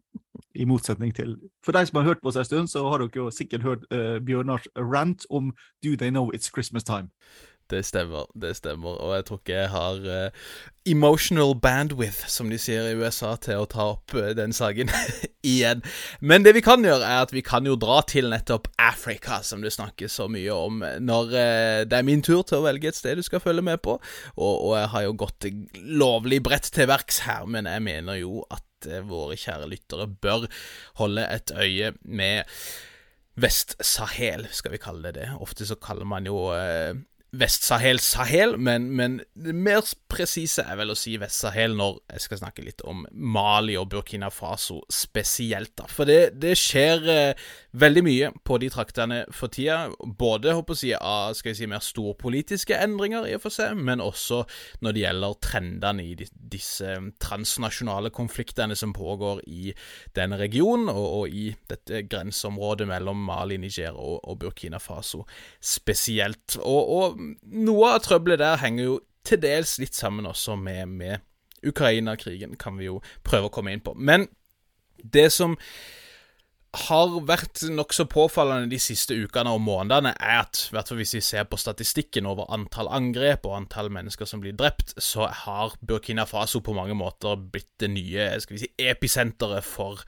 [0.55, 3.17] I motsetning til For de som har hørt på oss en stund, så har dere
[3.17, 5.53] jo sikkert hørt uh, Bjørnars rant om
[5.85, 7.09] Do They Know It's Christmas Time.
[7.73, 8.99] Det stemmer, det stemmer.
[9.01, 10.49] Og jeg tror ikke jeg har uh,
[10.93, 14.93] emotional bandwidth, som de sier i USA, til å ta opp uh, den saken
[15.55, 15.81] igjen.
[16.21, 19.65] Men det vi kan gjøre, er at vi kan jo dra til nettopp Afrika, som
[19.65, 22.99] det snakkes så mye om, når uh, det er min tur til å velge et
[22.99, 23.97] sted du skal følge med på.
[24.37, 25.51] Og, og jeg har jo gått
[26.05, 28.69] lovlig bredt til verks her, men jeg mener jo at
[29.07, 30.49] våre kjære lyttere bør
[30.99, 32.49] holde et øye med
[33.41, 35.29] Vest-Sahel, skal vi kalle det det.
[35.41, 36.51] Ofte så kaller man jo
[37.33, 39.81] Vest-Sahel-Sahel, men, men, det mer
[40.13, 44.29] presise er vel å si Vest-Sahel når jeg skal snakke litt om Mali og Burkina
[44.29, 45.73] Faso spesielt.
[45.81, 45.87] da.
[45.89, 47.47] For det, det skjer eh,
[47.81, 49.87] veldig mye på de traktene for tida.
[50.05, 54.05] Både håper jeg, av skal jeg si, mer storpolitiske endringer, i og for seg, men
[54.05, 54.43] også
[54.85, 59.73] når det gjelder trendene i de, disse transnasjonale konfliktene som pågår i
[60.13, 65.25] denne regionen, og, og i dette grenseområdet mellom Mali, Niger og, og Burkina Faso
[65.65, 66.61] spesielt.
[66.61, 71.23] og, og noe av trøbbelet der henger jo til dels litt sammen også med, med
[71.67, 73.95] Ukraina-krigen, kan vi jo prøve å komme inn på.
[73.95, 74.27] Men
[75.03, 75.57] det som
[76.73, 81.21] har vært nokså påfallende de siste ukene og månedene, er at hvert fall hvis vi
[81.25, 86.25] ser på statistikken over antall angrep og antall mennesker som blir drept, så har Burkina
[86.29, 90.01] Faso på mange måter blitt det nye skal vi si, episenteret for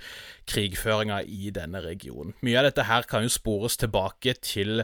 [0.48, 2.32] krigføringa i denne regionen.
[2.40, 4.80] Mye av dette her kan jo spores tilbake til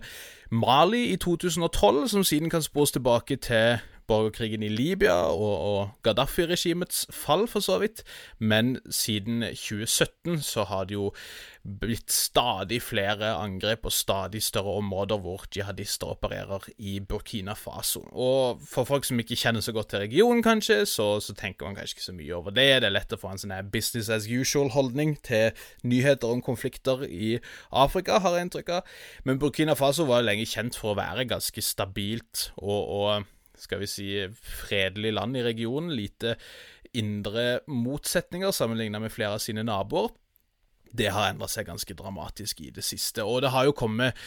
[0.53, 7.07] Mali i 2012, som siden kan spores tilbake til borgerkrigen i Libya og, og Gaddafi-regimets
[7.15, 8.03] fall, for så vidt.
[8.39, 11.11] Men siden 2017 så har det jo
[11.61, 18.01] blitt stadig flere angrep og stadig større områder hvor jihadister opererer i Burkina Faso.
[18.13, 21.77] Og for folk som ikke kjenner så godt til regionen, kanskje, så, så tenker man
[21.77, 22.69] kanskje ikke så mye over det.
[22.81, 25.53] Det er lett å få en sånn business as usual-holdning til
[25.85, 27.37] nyheter om konflikter i
[27.71, 28.97] Afrika, har jeg inntrykk av.
[29.29, 33.29] Men Burkina Faso var jo lenge kjent for å være ganske stabilt og, og
[33.61, 35.93] skal vi si, fredelig land i regionen.
[35.97, 36.37] Lite
[36.97, 40.11] indre motsetninger sammenlignet med flere av sine naboer.
[40.91, 43.23] Det har endra seg ganske dramatisk i det siste.
[43.23, 44.19] Og det har jo kommet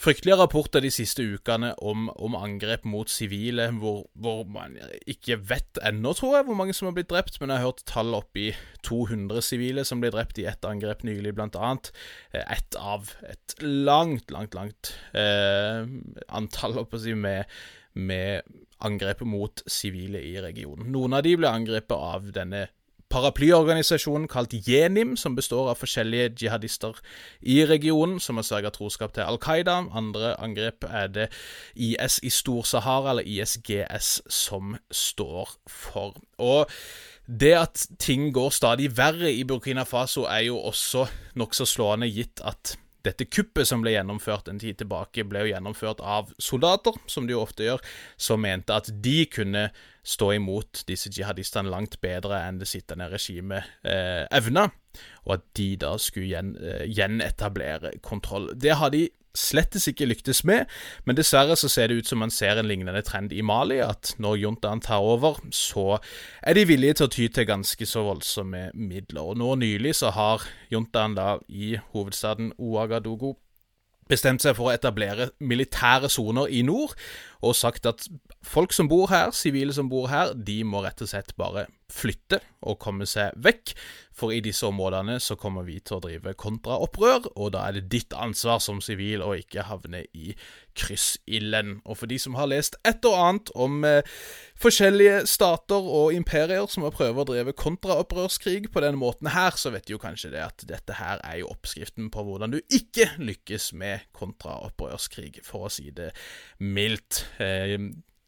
[0.00, 4.78] fryktelige rapporter de siste ukene om, om angrep mot sivile, hvor, hvor, man
[5.10, 7.84] ikke vet ennå, tror jeg, hvor mange som har blitt drept, men jeg har hørt
[7.88, 8.50] tall opp i
[8.86, 11.92] 200 sivile som ble drept i ett angrep nylig, blant annet.
[12.32, 15.84] Eh, ett av et langt, langt, langt eh,
[16.28, 17.44] antall, å si, med,
[17.94, 18.42] med
[18.80, 20.90] angrep mot sivile i regionen.
[20.92, 22.68] Noen av de ble angrepet av denne
[23.10, 26.98] paraplyorganisasjonen kalt Jenim, som består av forskjellige jihadister
[27.42, 29.80] i regionen, som har sørga troskap til Al Qaida.
[29.98, 31.28] Andre angrep er det
[31.74, 36.20] IS i Stor-Sahara, eller ISGS, som står for.
[36.38, 36.70] Og
[37.26, 42.42] det at ting går stadig verre i Burkina Faso, er jo også nokså slående, gitt
[42.46, 42.76] at
[43.06, 47.36] dette kuppet som ble gjennomført en tid tilbake, ble jo gjennomført av soldater, som de
[47.36, 47.82] jo ofte gjør,
[48.20, 49.68] som mente at de kunne
[50.06, 54.68] stå imot disse jihadistene langt bedre enn det sittende regimet eh, evna,
[55.26, 58.50] og at de da skulle gjen, eh, gjenetablere kontroll.
[58.56, 60.66] Det har de slettes ikke lyktes med,
[61.06, 64.14] men dessverre så ser det ut som man ser en lignende trend i Mali, at
[64.18, 66.00] når juntaen tar over, så
[66.42, 69.22] er de villige til å ty til ganske så voldsomme midler.
[69.32, 73.36] Og nå nylig så har juntaen da i hovedstaden Ouagadougou
[74.10, 76.96] bestemt seg for å etablere militære soner i nord,
[77.46, 78.08] og sagt at
[78.42, 82.40] folk som bor her, sivile som bor her, de må rett og slett bare flytte
[82.60, 83.74] og komme seg vekk,
[84.20, 87.88] for i disse områdene så kommer vi til å drive kontraopprør, og da er det
[87.92, 90.34] ditt ansvar som sivil å ikke havne i
[90.76, 91.78] kryssilden.
[91.88, 94.04] Og for de som har lest et og annet om eh,
[94.60, 99.72] forskjellige stater og imperier som har prøvd å drive kontraopprørskrig på denne måten her, så
[99.72, 103.08] vet de jo kanskje det at dette her er jo oppskriften på hvordan du ikke
[103.22, 106.12] lykkes med kontraopprørskrig, for å si det
[106.60, 107.24] mildt.
[107.40, 107.78] Eh,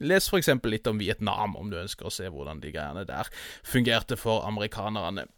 [0.02, 0.50] Les f.eks.
[0.68, 3.30] litt om Vietnam, om du ønsker å se hvordan de greiene der
[3.62, 5.28] fungerte for amerikanerne.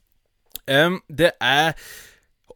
[0.71, 1.75] Um, det er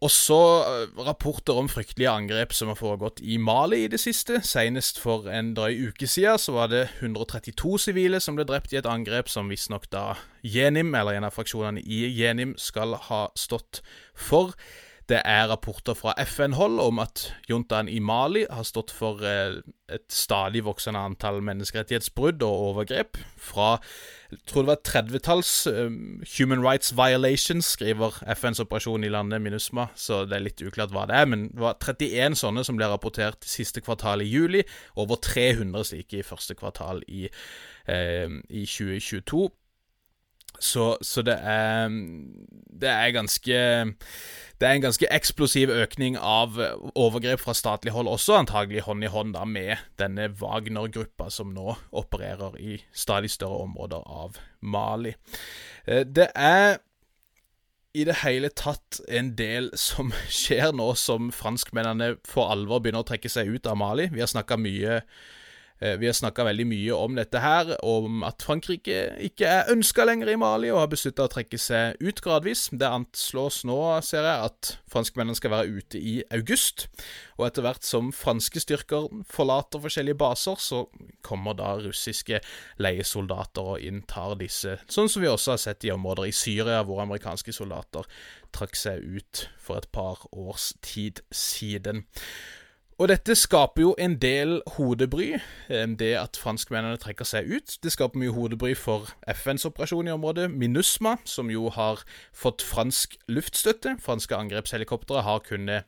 [0.05, 4.41] også eh, rapporter om fryktelige angrep som har foregått i Mali i det siste.
[4.47, 8.79] Senest for en drøy uke siden så var det 132 sivile som ble drept i
[8.81, 13.83] et angrep som visstnok da Jenim, eller en av fraksjonene i Jenim, skal ha stått
[14.15, 14.55] for.
[15.09, 20.05] Det er rapporter fra FN-hold om at juntaen i Mali har stått for eh, et
[20.13, 23.17] stadig voksende antall menneskerettighetsbrudd og overgrep.
[23.41, 23.79] Fra
[24.29, 25.95] jeg tror det var 30-talls um,
[26.37, 31.07] Human Rights Violations, skriver FNs operasjon i landet MINUSMA, så det er litt uklart hva
[31.09, 31.31] det er.
[31.33, 34.61] Men det var 31 sånne som ble rapportert siste kvartal i juli.
[35.01, 37.25] Over 300 slike i første kvartal i,
[37.89, 39.49] eh, i 2022.
[40.59, 41.89] Så, så det er
[42.81, 43.59] Det er ganske
[44.59, 46.59] Det er en ganske eksplosiv økning av
[46.99, 51.77] overgrep fra statlig hold, også antagelig hånd i hånd da med denne Wagner-gruppa som nå
[51.95, 55.15] opererer i stadig større områder av Mali.
[55.87, 56.81] Eh, det er
[57.95, 63.11] i det hele tatt en del som skjer nå som franskmennene for alvor begynner å
[63.15, 64.11] trekke seg ut av Mali.
[64.11, 65.38] Vi har snakka mye Eh,
[65.79, 68.97] vi har snakka veldig mye om dette her, om at Frankrike
[69.29, 72.67] ikke er ønska lenger i Mali og har beslutta å trekke seg ut gradvis.
[72.75, 76.89] Det anslås nå, ser jeg, at franskmennene skal være ute i august.
[77.39, 80.83] Og etter hvert som franske styrker forlater forskjellige baser, så
[81.23, 82.43] kommer da russiske
[82.83, 87.05] leiesoldater og inntar disse, sånn som vi også har sett i områder i Syria, hvor
[87.05, 88.09] amerikanske soldater
[88.55, 92.07] trakk seg ut for et par års tid siden.
[92.99, 95.37] Og dette skaper jo en del hodebry,
[95.71, 97.77] eh, det at franskmennene trekker seg ut.
[97.79, 102.03] Det skaper mye hodebry for FNs operasjon i området, MINUSMA, som jo har
[102.35, 104.01] fått fransk luftstøtte.
[104.03, 105.87] Franske angrepshelikoptre har kunnet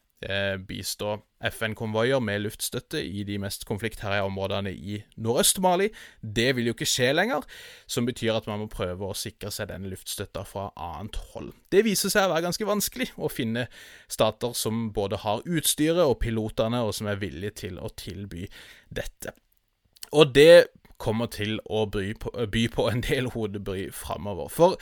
[0.68, 1.14] bistå
[1.48, 5.88] FN-konvoier med luftstøtte i de mest konfliktherja områdene i Nordøst-Mali.
[6.20, 7.46] Det vil jo ikke skje lenger,
[7.88, 11.54] som betyr at man må prøve å sikre seg denne luftstøtta fra annet hold.
[11.72, 13.66] Det viser seg å være ganske vanskelig å finne
[14.12, 18.44] stater som både har utstyret og pilotene, og som er villige til å tilby
[18.92, 19.33] dette.
[20.12, 20.66] Og det
[21.00, 24.52] kommer til å by på, by på en del hodebry framover.
[24.52, 24.76] For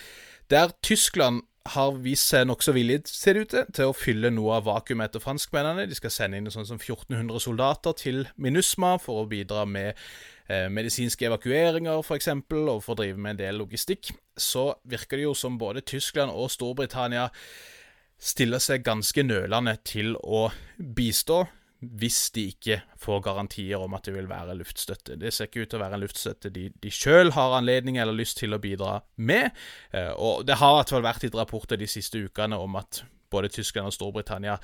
[0.51, 4.57] der Tyskland har vist seg nokså villig, ser det ut til, til å fylle noe
[4.59, 5.89] av vakuumet etter franskmennene.
[5.89, 9.91] De skal sende inn sånn som 1400 soldater til MINUSMA for å bidra med
[10.49, 14.13] eh, medisinske evakueringer, f.eks., og for å drive med en del logistikk.
[14.39, 17.29] Så virker det jo som både Tyskland og Storbritannia
[18.19, 21.45] stiller seg ganske nølende til å bistå
[21.79, 25.19] hvis de ikke får garantier om at det vil være luftstøtte.
[25.21, 28.17] Det ser ikke ut til å være en luftstøtte de, de sjøl har anledning eller
[28.19, 29.55] lyst til å bidra med.
[29.95, 33.05] Eh, og det har i hvert fall vært litt rapporter de siste ukene om at
[33.31, 34.59] både Tyskland og Storbritannia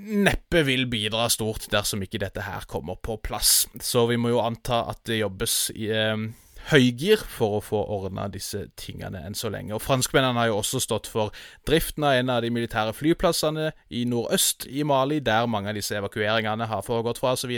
[0.00, 3.66] neppe vil bidra stort dersom ikke dette her kommer på plass.
[3.84, 6.16] Så vi må jo anta at det jobbes i eh,
[6.68, 9.74] høygir for å få ordna disse tingene enn så lenge.
[9.74, 11.34] Og Franskmennene har jo også stått for
[11.68, 15.96] driften av en av de militære flyplassene i nordøst i Mali, der mange av disse
[15.98, 17.52] evakueringene har foregått fra osv.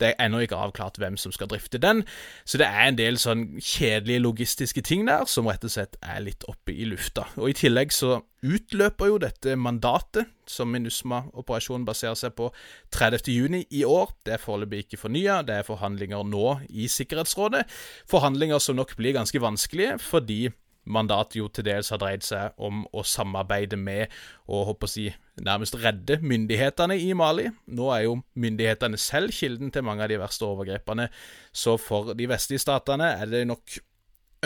[0.00, 2.04] Det er ennå ikke avklart hvem som skal drifte den,
[2.44, 6.20] så det er en del sånn kjedelige logistiske ting der som rett og slett er
[6.24, 7.28] litt oppe i lufta.
[7.40, 12.48] Og I tillegg så utløper jo dette mandatet som MINUSMA-operasjonen baserer seg på
[12.94, 14.14] 30.6 i år.
[14.24, 15.40] Det er foreløpig ikke fornya.
[15.46, 17.66] Det er forhandlinger nå i Sikkerhetsrådet.
[18.10, 20.48] Forhandlinger som nok blir ganske vanskelige, fordi
[20.90, 24.10] mandatet jo til dels har dreid seg om å samarbeide med
[24.48, 25.06] og håper å si,
[25.44, 27.46] nærmest redde myndighetene i Mali.
[27.68, 31.10] Nå er jo myndighetene selv kilden til mange av de verste overgrepene,
[31.52, 33.80] så for de vestlige statene er det nok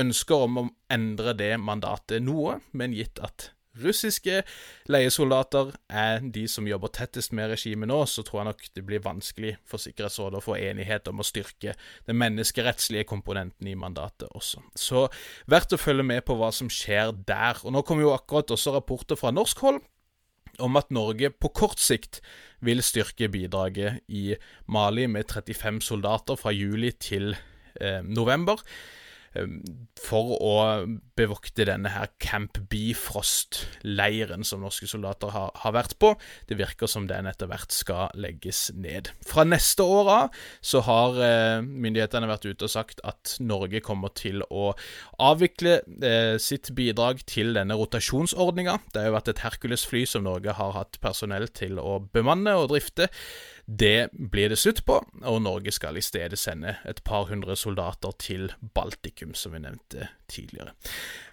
[0.02, 4.42] ønsker om å endre det mandatet noe, men gitt at russiske
[4.90, 9.04] leiesoldater er de som jobber tettest med regimet nå, så tror jeg nok det blir
[9.04, 11.74] vanskelig for Sikkerhetsrådet å få enighet om å styrke
[12.08, 14.62] den menneskerettslige komponenten i mandatet også.
[14.78, 15.06] Så
[15.50, 17.60] verdt å følge med på hva som skjer der.
[17.64, 19.82] Og Nå kommer jo akkurat også rapporter fra norsk hold
[20.62, 22.20] om at Norge på kort sikt
[22.64, 24.36] vil styrke bidraget i
[24.70, 27.34] Mali med 35 soldater fra juli til
[27.80, 28.60] eh, november.
[30.04, 30.54] For å
[31.18, 36.12] bevokte denne her Camp Bifrost-leiren som norske soldater har, har, vært på.
[36.48, 39.10] Det virker som den etter hvert skal legges ned.
[39.26, 44.14] Fra neste år av så har eh, myndighetene vært ute og sagt at Norge kommer
[44.14, 44.72] til å
[45.22, 48.78] avvikle eh, sitt bidrag til denne rotasjonsordninga.
[48.92, 52.70] Det har jo vært et Hercules-fly som Norge har hatt personell til å bemanne og
[52.74, 53.10] drifte.
[53.66, 58.12] Det blir det slutt på, og Norge skal i stedet sende et par hundre soldater
[58.20, 60.74] til Baltikum, som vi nevnte tidligere.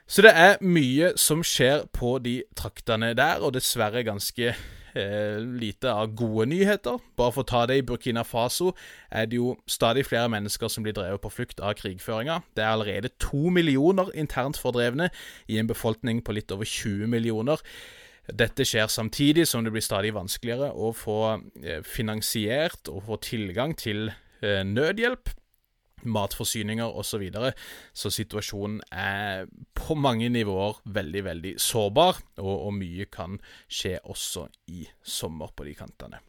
[0.07, 5.91] Så det er mye som skjer på de traktene der, og dessverre ganske eh, lite
[5.91, 6.99] av gode nyheter.
[7.19, 8.73] Bare for å ta det, i Burkina Faso
[9.11, 12.41] er det jo stadig flere mennesker som blir drevet på flukt av krigføringa.
[12.55, 15.11] Det er allerede to millioner internt fordrevne
[15.47, 17.63] i en befolkning på litt over 20 millioner.
[18.29, 21.19] Dette skjer samtidig som det blir stadig vanskeligere å få
[21.63, 25.33] eh, finansiert og få tilgang til eh, nødhjelp,
[26.01, 27.09] matforsyninger osv.
[27.11, 27.51] Så, videre.
[27.93, 34.47] så situasjonen er på mange nivåer veldig, veldig sårbar, og, og mye kan skje også
[34.73, 36.21] i sommer på de kantene.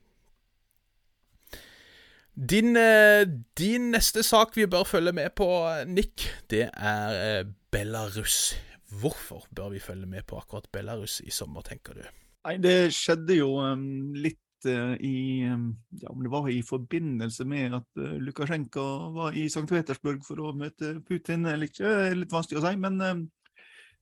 [2.33, 3.29] Din, eh,
[3.61, 5.53] din, neste sak vi bør følge med på,
[5.93, 8.55] Nick, det er Belarus.
[9.01, 12.03] Hvorfor bør vi følge med på akkurat Belarus i sommer, tenker du?
[12.47, 17.47] Nei, Det skjedde jo um, litt uh, i um, ja, Om det var i forbindelse
[17.49, 19.65] med at uh, Lukasjenko var i St.
[19.71, 22.75] Petersburg for å møte Putin eller ikke, er litt vanskelig å si.
[22.83, 23.23] Men um,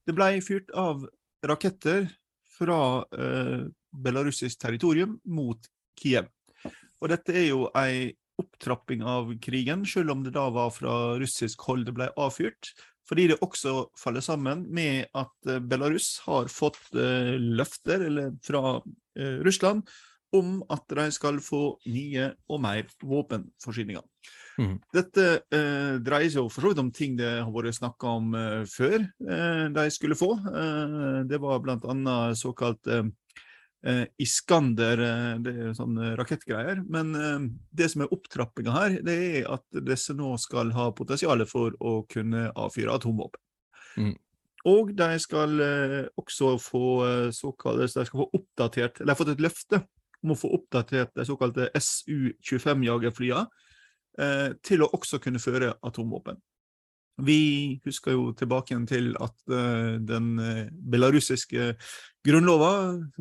[0.08, 1.04] det ble fyrt av
[1.46, 2.08] raketter
[2.56, 6.28] fra uh, belarusisk territorium mot Kiev.
[7.00, 11.60] Og dette er jo ei opptrapping av krigen, selv om det da var fra russisk
[11.68, 12.72] hold det ble avfyrt.
[13.10, 18.06] Fordi det også faller sammen med at eh, Belarus har fått uh, løfter
[18.46, 19.82] fra uh, Russland
[20.36, 24.04] om at de skal få nye og mer våpenforsyninger.
[24.62, 24.76] Mm.
[24.94, 28.36] Dette eh, dreier seg for så vidt om ting det har vært snakka om
[28.70, 29.08] før
[29.74, 30.28] de skulle få.
[31.26, 32.16] det var bl.a.
[32.38, 32.86] såkalt
[33.86, 36.82] eh, Iskander, eh, det er sånne rakettgreier.
[36.88, 41.44] Men eh, det som er opptrappinga her, det er at disse nå skal ha potensial
[41.50, 43.42] for å kunne avfyre atomvåpen.
[44.00, 44.16] Mm.
[44.68, 49.42] Og de skal eh, også få eh, såkalt, de skal få oppdatert, eller fått et
[49.42, 49.80] løfte
[50.20, 53.46] om å få oppdatert de såkalte SU-25-jagerflyene
[54.20, 56.40] eh, til å også kunne føre atomvåpen.
[57.24, 61.74] Vi husker jo tilbake til at uh, den uh, belarusiske
[62.26, 62.72] grunnlova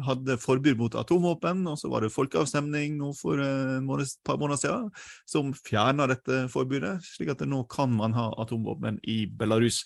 [0.06, 4.62] hadde forbud mot atomvåpen, og så var det folkeavstemning nå for et uh, par måneder
[4.62, 4.90] siden
[5.30, 9.84] som fjerna dette forbudet, slik at nå kan man ha atomvåpen i Belarus.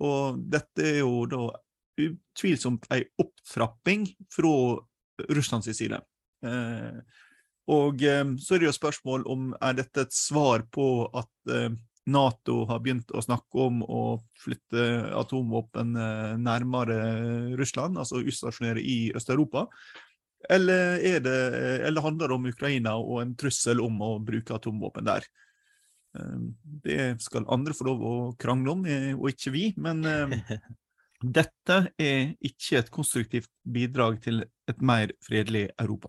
[0.00, 1.48] Og dette er jo da
[2.00, 4.54] utvilsomt ei opptrapping fra
[5.28, 5.98] Russlands side.
[7.68, 11.76] og så er det jo spørsmål om er dette et svar på at
[12.10, 14.02] Nato har begynt å snakke om å
[14.40, 14.84] flytte
[15.18, 17.00] atomvåpen eh, nærmere
[17.60, 19.66] Russland, altså utstasjonere i Øst-Europa?
[20.48, 21.36] Eller, det,
[21.84, 25.26] eller, handler det om Ukraina og en trussel om å bruke atomvåpen der?
[26.80, 28.86] Det skal andre få lov å krangle om,
[29.20, 29.66] og ikke vi.
[29.76, 30.00] Men
[31.38, 36.08] dette er ikke et konstruktivt bidrag til et mer fredelig Europa.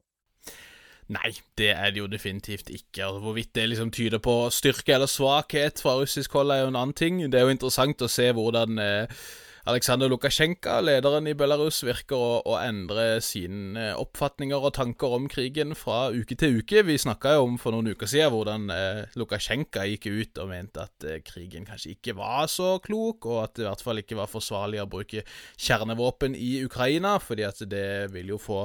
[1.12, 3.04] Nei, det er det jo definitivt ikke.
[3.04, 6.80] Altså, hvorvidt det liksom tyder på styrke eller svakhet fra russisk hold, er jo en
[6.80, 7.20] annen ting.
[7.32, 9.24] Det er jo interessant å se hvordan eh,
[9.70, 15.28] Aleksandr Lukasjenko, lederen i Belarus, virker å, å endre sine eh, oppfatninger og tanker om
[15.30, 16.82] krigen fra uke til uke.
[16.88, 20.88] Vi snakka jo om for noen uker siden hvordan eh, Lukasjenko gikk ut og mente
[20.88, 24.18] at eh, krigen kanskje ikke var så klok, og at det i hvert fall ikke
[24.24, 25.28] var forsvarlig å bruke
[25.60, 28.64] kjernevåpen i Ukraina, fordi at det vil jo få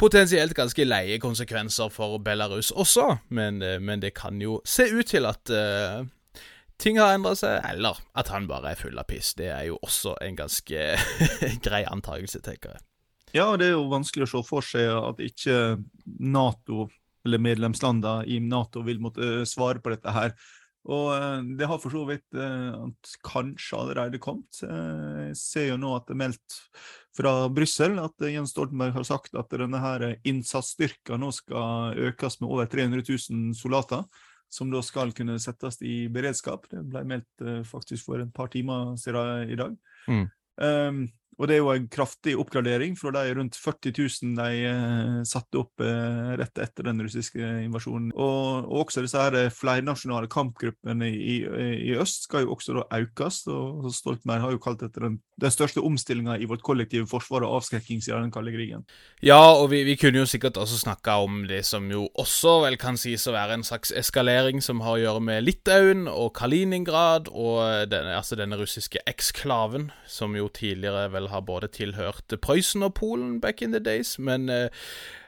[0.00, 5.08] potensielt ganske leie konsekvenser for Belarus også, men, eh, men det kan jo se ut
[5.08, 6.04] til at uh,
[6.82, 9.34] ting har endra seg, eller at han bare er full av piss.
[9.38, 10.84] Det er jo også en ganske
[11.66, 12.84] grei antakelse, tenker jeg.
[13.36, 15.76] Ja, det er jo vanskelig å se for seg at ikke
[16.24, 16.86] Nato,
[17.26, 20.36] eller medlemslandene i Nato, vil måtte svare på dette her.
[20.86, 24.60] Og eh, det har for så vidt eh, kanskje allerede kommet.
[24.62, 26.60] Eh, jeg ser jo nå at det er meldt
[27.16, 32.50] fra Brussel at Jens Stoltenberg har sagt at denne her innsatsstyrka nå skal økes med
[32.50, 34.06] over 300 000 soldater.
[34.52, 36.68] Som da skal kunne settes i beredskap.
[36.70, 39.72] Det ble meldt faktisk for et par timer siden i dag.
[40.06, 40.22] Mm.
[40.62, 41.00] Um,
[41.36, 45.82] og det er jo en kraftig oppgradering fra de rundt 40 000 de satte opp
[45.84, 48.12] eh, rett etter den russiske invasjonen.
[48.14, 52.78] Og, og også disse her eh, flernasjonale kampgruppene i, i, i, øst skal jo også
[52.78, 53.42] da økes.
[53.52, 57.58] og Stoltenberg har jo kalt dette den, den største omstillinga i vårt kollektive forsvar og
[57.60, 58.86] avskrekking siden den kalde krigen.
[59.24, 62.78] Ja, og vi, vi kunne jo sikkert også snakka om det som jo også vel
[62.80, 67.28] kan sies å være en slags eskalering som har å gjøre med Litauen og Kaliningrad
[67.32, 72.94] og den, altså denne russiske eksklaven, som jo tidligere vel har både tilhørt Prøysen og
[72.98, 74.68] Polen back in the days, men, eh,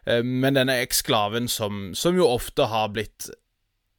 [0.07, 3.31] eh, men denne eksklaven som, som, jo ofte har blitt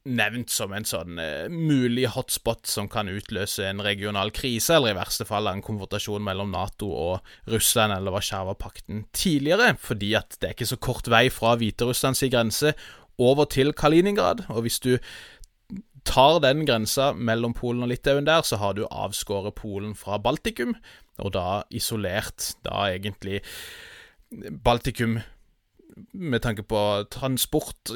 [0.08, 4.96] nevnt som en sånn uh, mulig hotspot som kan utløse en regional krise, eller i
[4.96, 10.56] verste fall en konfrontasjon mellom Nato og Russland eller Warszawa-pakten tidligere, fordi at det er
[10.56, 12.72] ikke så kort vei fra Hviterusslands grense
[13.20, 14.94] over til Kaliningrad, og hvis du
[16.08, 20.74] tar den grensa mellom Polen og Litauen der, så har du avskåret Polen fra Baltikum,
[21.20, 23.42] og da isolert da egentlig
[24.64, 25.18] Baltikum
[26.12, 27.90] med tanke på transport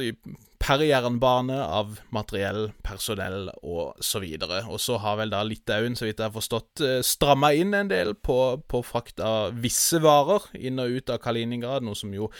[0.64, 4.62] per jernbane av materiell, personell og så videre.
[4.66, 7.90] Og så har vel da Litauen, så vidt jeg har forstått, eh, stramma inn en
[7.90, 12.30] del på, på frakt av visse varer inn og ut av Kaliningrad, noe som jo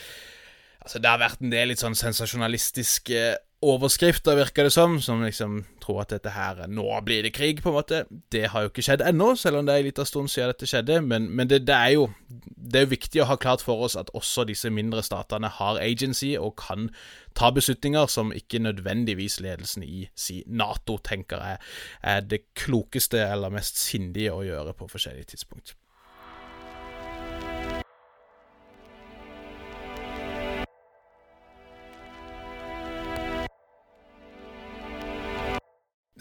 [0.85, 3.21] Altså, det har vært en del litt sånn sensasjonalistiske
[3.65, 7.71] overskrifter, virker det som, som liksom tror at dette her Nå blir det krig, på
[7.71, 8.05] en måte.
[8.33, 10.69] Det har jo ikke skjedd ennå, selv om det er en liten stund siden dette
[10.69, 11.01] skjedde.
[11.05, 14.13] Men, men det, det, er jo Det er viktig å ha klart for oss at
[14.17, 16.91] også disse mindre statene har agency og kan
[17.35, 23.53] ta beslutninger som ikke nødvendigvis ledelsen i si Nato tenker er, er det klokeste eller
[23.55, 25.75] mest sindige å gjøre på forskjellige tidspunkt.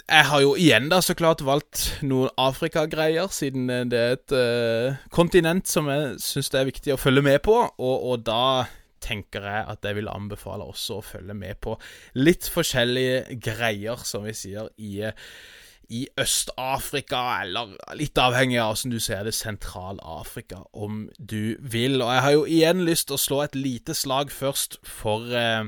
[0.04, 5.04] Jeg har jo igjen da så klart valgt noen Afrika-greier, siden det er et uh,
[5.16, 7.56] kontinent som jeg syns det er viktig å følge med på.
[7.80, 8.66] Og, og, da
[9.04, 11.78] tenker jeg at jeg vil anbefale også å følge med på
[12.20, 15.00] litt forskjellige greier, som vi sier, i,
[15.96, 22.02] i Øst-Afrika, eller litt avhengig av åssen du ser det, Sentral-Afrika, om du vil.
[22.02, 25.64] Og jeg har jo igjen lyst til å slå et lite slag først for uh,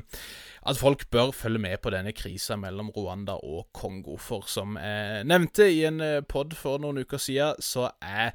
[0.66, 4.16] at folk bør følge med på denne krisa mellom Rwanda og Kongo.
[4.18, 8.34] For som jeg nevnte i en eh, pod for noen uker siden, så er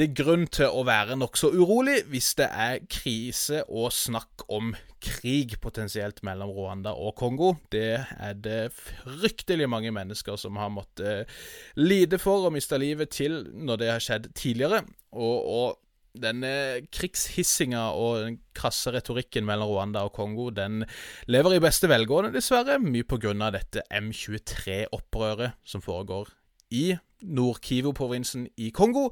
[0.00, 5.58] det grunn til å være nokså urolig hvis det er krise og snakk om krig
[5.62, 7.52] potensielt mellom Rwanda og Kongo.
[7.74, 11.30] Det er det fryktelig mange mennesker som har måttet
[11.76, 14.84] lide for og miste livet til når det har skjedd tidligere.
[15.12, 15.81] Og, og
[16.12, 20.84] denne krigshissinga og den krasse retorikken mellom Rwanda og Kongo den
[21.30, 26.28] lever i beste velgående, dessverre, mye av dette M23-opprøret som foregår
[26.72, 29.10] i Nord-Kivu-provinsen i Kongo.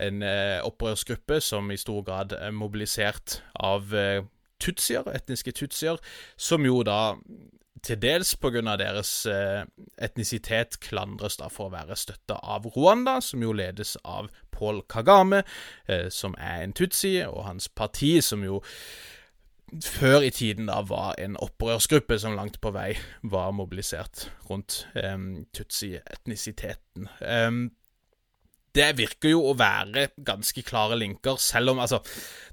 [0.00, 4.22] En eh, opprørsgruppe som i stor grad er mobilisert av eh,
[4.60, 5.98] tutsier, etniske tutsier,
[6.36, 7.16] som jo da
[7.82, 8.76] til dels pga.
[8.76, 9.64] deres eh,
[9.98, 15.42] etnisitet klandres da for å være støtta av Rwanda, som jo ledes av Paul Kagame,
[15.86, 18.60] eh, som er en tutsi, og hans parti, som jo
[19.84, 25.46] før i tiden da var en opprørsgruppe som langt på vei var mobilisert rundt um,
[25.54, 27.06] tutsi-etnisiteten.
[27.22, 27.70] Um,
[28.76, 32.02] det virker jo å være ganske klare linker, selv om altså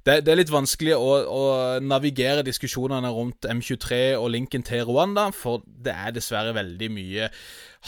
[0.08, 1.42] Det, det er litt vanskelig å, å,
[1.84, 7.28] navigere diskusjonene rundt M23 og linken til Rwanda, for det er dessverre veldig mye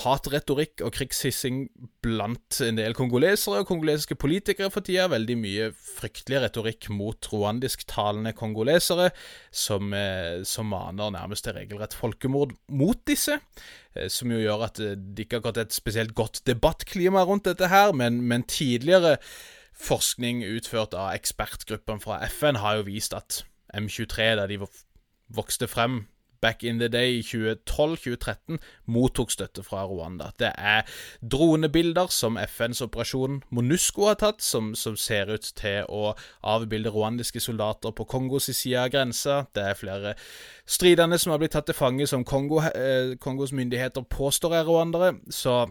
[0.04, 1.64] hatretorikk og krigshissing
[2.04, 5.08] blant en del kongolesere og kongolesiske politikere for tida.
[5.12, 9.10] Veldig mye fryktelig retorikk mot rwandisktalende kongolesere,
[9.52, 13.40] som, eh, som maner nærmest til regelrett folkemord mot disse.
[13.96, 17.50] Eh, som jo gjør at eh, det ikke akkurat er et spesielt godt debattklima rundt
[17.50, 19.18] dette her, men, men tidligere
[19.80, 24.60] forskning utført av ekspertgruppen fra FN har jo vist at M23, da de
[25.30, 26.04] vokste frem
[26.42, 30.32] back in the day i 2012-2013 mottok støtte fra Rwanda.
[30.40, 30.88] Det er
[31.22, 36.14] dronebilder som FNs operasjon MONUSCO har tatt, som, som ser ut til å
[36.44, 39.44] avbilde rwandiske soldater på Kongos side av grensa.
[39.56, 40.16] Det er flere
[40.70, 45.16] stridende som har blitt tatt til fange, som Kongo, eh, Kongos myndigheter påstår er rwandere.
[45.30, 45.66] Så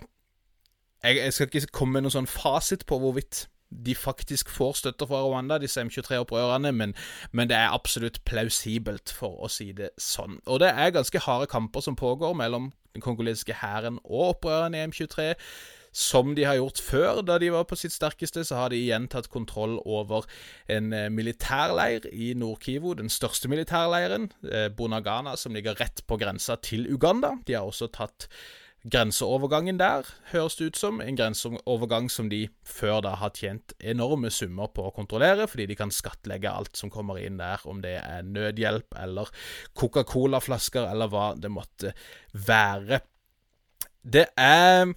[1.02, 5.06] jeg, jeg skal ikke komme med noen sånn fasit på hvorvidt de faktisk får støtte
[5.06, 6.94] fra Rwanda, disse M23-opprørerne, men,
[7.32, 10.40] men, det er absolutt plausibelt, for å si det sånn.
[10.46, 14.86] Og det er ganske harde kamper som pågår mellom den kongolesiske hæren og opprørerne i
[14.88, 15.34] M23.
[15.98, 19.08] Som de har gjort før, da de var på sitt sterkeste, så har de igjen
[19.10, 20.28] tatt kontroll over
[20.70, 26.58] en eh, militærleir i Nord-Kivu, den største militærleiren, eh, Bonagana, som ligger rett på grensa
[26.60, 27.32] til Uganda.
[27.48, 28.28] De har også tatt
[28.89, 34.30] Grenseovergangen der høres det ut som en grenseovergang som de før da har tjent enorme
[34.32, 37.99] summer på å kontrollere, fordi de kan skattlegge alt som kommer inn der, om det
[38.01, 39.28] er nødhjelp eller
[39.76, 41.93] Coca-Cola-flasker eller hva det måtte
[42.32, 43.03] være.
[44.09, 44.95] Det er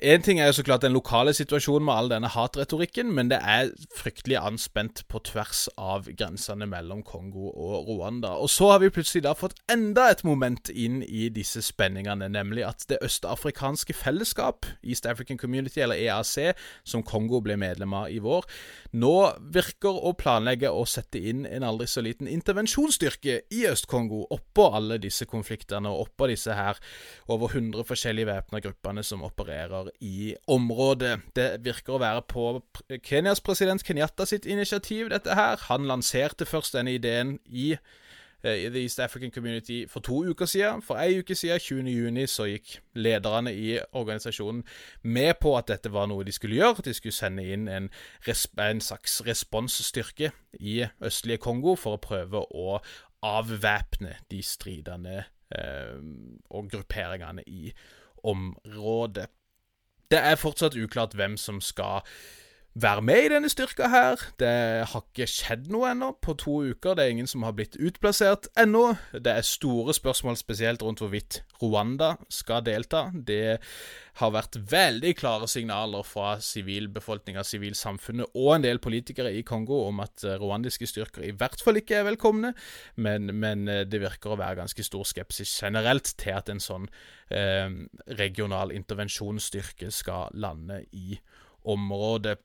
[0.00, 3.40] en ting er jo så klart den lokale situasjonen med all denne hatretorikken, men det
[3.42, 8.32] er fryktelig anspent på tvers av grensene mellom Kongo og Rwanda.
[8.40, 12.64] Og så har vi plutselig da fått enda et moment inn i disse spenningene, nemlig
[12.68, 18.20] at det østafrikanske fellesskap, East African Community, eller EAC, som Kongo ble medlem av i
[18.22, 18.48] vår,
[18.96, 19.14] nå
[19.52, 25.00] virker å planlegge å sette inn en aldri så liten intervensjonsstyrke i Øst-Kongo oppå alle
[25.02, 26.80] disse konfliktene og oppå disse her
[27.30, 31.20] over 100 forskjellige væpna gruppene som opererer opererer i området.
[31.36, 32.62] Det virker å være på
[33.04, 35.56] Kenyas president Kenyatta sitt initiativ, dette her.
[35.70, 37.72] Han lanserte først denne ideen i
[38.44, 40.82] eh, i The East African Community for to uker siden.
[40.82, 44.64] For ei uke siden, 20.6, så gikk lederne i organisasjonen
[45.02, 46.84] med på at dette var noe de skulle gjøre.
[46.84, 47.90] De skulle sende inn en,
[48.58, 52.80] en slags responsstyrke i østlige Kongo for å prøve å
[53.22, 55.96] avvæpne de stridende eh,
[56.50, 57.72] og grupperingene i
[58.24, 59.28] området.
[60.10, 62.02] Det er fortsatt uklart hvem som skal
[62.74, 64.20] være med i denne styrka her.
[64.38, 64.50] Det
[64.92, 66.94] har ikke skjedd noe ennå på to uker.
[66.94, 68.94] Det er ingen som har blitt utplassert ennå.
[69.10, 73.08] Det er store spørsmål spesielt rundt hvorvidt Rwanda skal delta.
[73.12, 73.58] Det
[74.20, 80.02] har vært veldig klare signaler fra sivilbefolkninga, sivilsamfunnet og en del politikere i Kongo om
[80.04, 82.52] at rwandiske styrker i hvert fall ikke er velkomne,
[83.00, 86.88] men, men eh, det virker å være ganske stor skepsis generelt til at en sånn
[87.32, 87.70] eh,
[88.20, 91.16] regional intervensjonsstyrke skal lande i
[91.70, 92.38] området.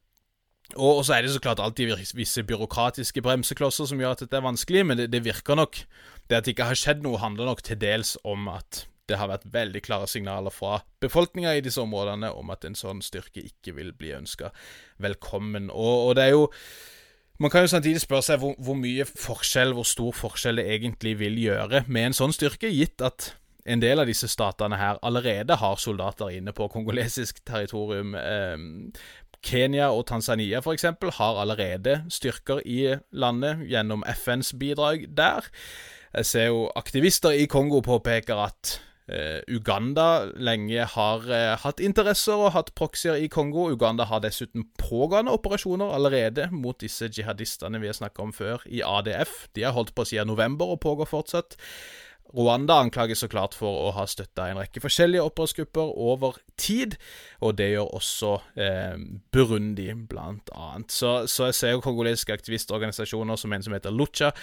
[0.73, 4.47] Og så er det så klart alltid visse byråkratiske bremseklosser som gjør at dette er
[4.47, 5.77] vanskelig, men det, det virker nok
[6.25, 9.29] Det at det ikke har skjedd noe, handler nok til dels om at det har
[9.29, 13.75] vært veldig klare signaler fra befolkninga i disse områdene om at en sånn styrke ikke
[13.77, 14.49] vil bli ønska
[14.97, 15.69] velkommen.
[15.69, 16.49] Og, og, det er jo
[17.37, 21.17] Man kan jo samtidig spørre seg hvor, hvor mye forskjell, hvor stor forskjell det egentlig
[21.19, 23.33] vil gjøre med en sånn styrke, gitt at
[23.65, 28.13] en del av disse statene her allerede har soldater inne på kongolesisk territorium.
[28.15, 28.55] Eh,
[29.45, 30.87] Kenya og Tanzania f.eks.
[31.19, 35.45] har allerede styrker i landet gjennom FNs bidrag der.
[36.15, 38.77] Jeg ser jo aktivister i Kongo påpeker at
[39.11, 43.67] eh, Uganda lenge har eh, hatt interesser og hatt proxyer i Kongo.
[43.73, 48.81] Uganda har dessuten pågående operasjoner allerede mot disse jihadistene vi har snakka om før, i
[48.85, 49.45] ADF.
[49.55, 51.59] De har holdt på siden november og pågår fortsatt.
[52.33, 56.97] Rwanda anklages så klart for å ha støtta en rekke forskjellige opprørsgrupper over tid,
[57.45, 58.97] og det gjør også eh,
[59.35, 60.91] Burundi, blant annet.
[60.91, 64.33] Så, så jeg ser jo kongolesiske aktivistorganisasjoner som en som heter Lucha,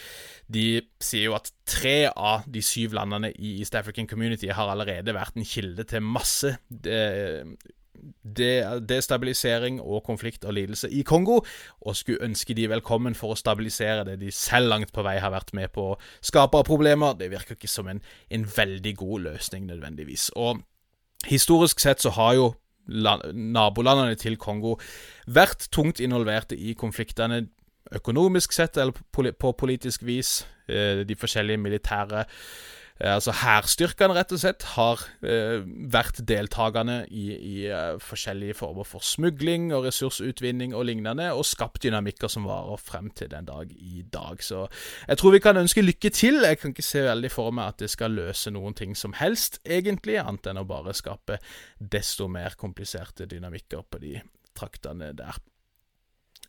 [0.52, 0.66] de
[1.02, 5.36] sier jo at tre av de syv landene i East African Community har allerede vært
[5.36, 6.54] en kilde til masse
[6.86, 7.42] eh,
[8.22, 11.40] destabilisering og konflikt og lidelse i Kongo,
[11.80, 15.34] og skulle ønske de velkommen for å stabilisere det de selv langt på vei har
[15.34, 17.16] vært med på å skape av problemer.
[17.18, 20.30] Det virker ikke som en, en veldig god løsning, nødvendigvis.
[20.36, 20.62] Og
[21.28, 22.52] historisk sett så har jo
[22.88, 24.74] nabolandene til Kongo
[25.30, 27.44] vært tungt involverte i konfliktene
[27.94, 30.40] økonomisk sett eller på politisk vis.
[30.66, 37.54] De forskjellige militære Eh, altså Hærstyrkene rett og slett har eh, vært deltakende i, i
[37.66, 43.10] uh, forskjellige former for smugling og ressursutvinning og lignende, og skapt dynamikker som varer frem
[43.18, 44.42] til den dag i dag.
[44.44, 44.64] Så
[45.08, 46.42] jeg tror vi kan ønske lykke til.
[46.46, 49.58] Jeg kan ikke se veldig for meg at det skal løse noen ting som helst,
[49.66, 51.40] egentlig, annet enn å bare skape
[51.78, 54.20] desto mer kompliserte dynamikker på de
[54.54, 55.42] traktene der.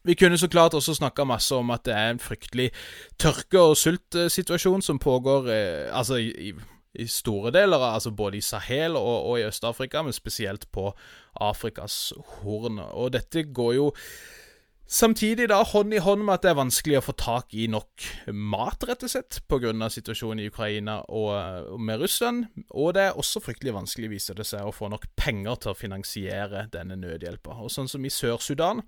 [0.03, 2.71] Vi kunne så klart også snakka masse om at det er en fryktelig
[3.19, 6.51] tørke- og sultsituasjon som pågår eh, altså i,
[6.93, 10.91] i, store deler, altså både i Sahel og, og i Øst-Afrika, men spesielt på
[11.39, 12.79] Afrikas Horn.
[12.79, 13.91] Og dette går jo
[14.93, 18.03] Samtidig da hånd i hånd med at det er vanskelig å få tak i nok
[18.35, 19.71] mat, rett og slett, pga.
[19.89, 22.45] situasjonen i Ukraina og, med Russland.
[22.69, 25.79] Og det er også fryktelig vanskelig, viser det seg, å få nok penger til å
[25.79, 27.57] finansiere denne nødhjelpa.
[27.63, 28.83] Og sånn som i Sør-Sudan,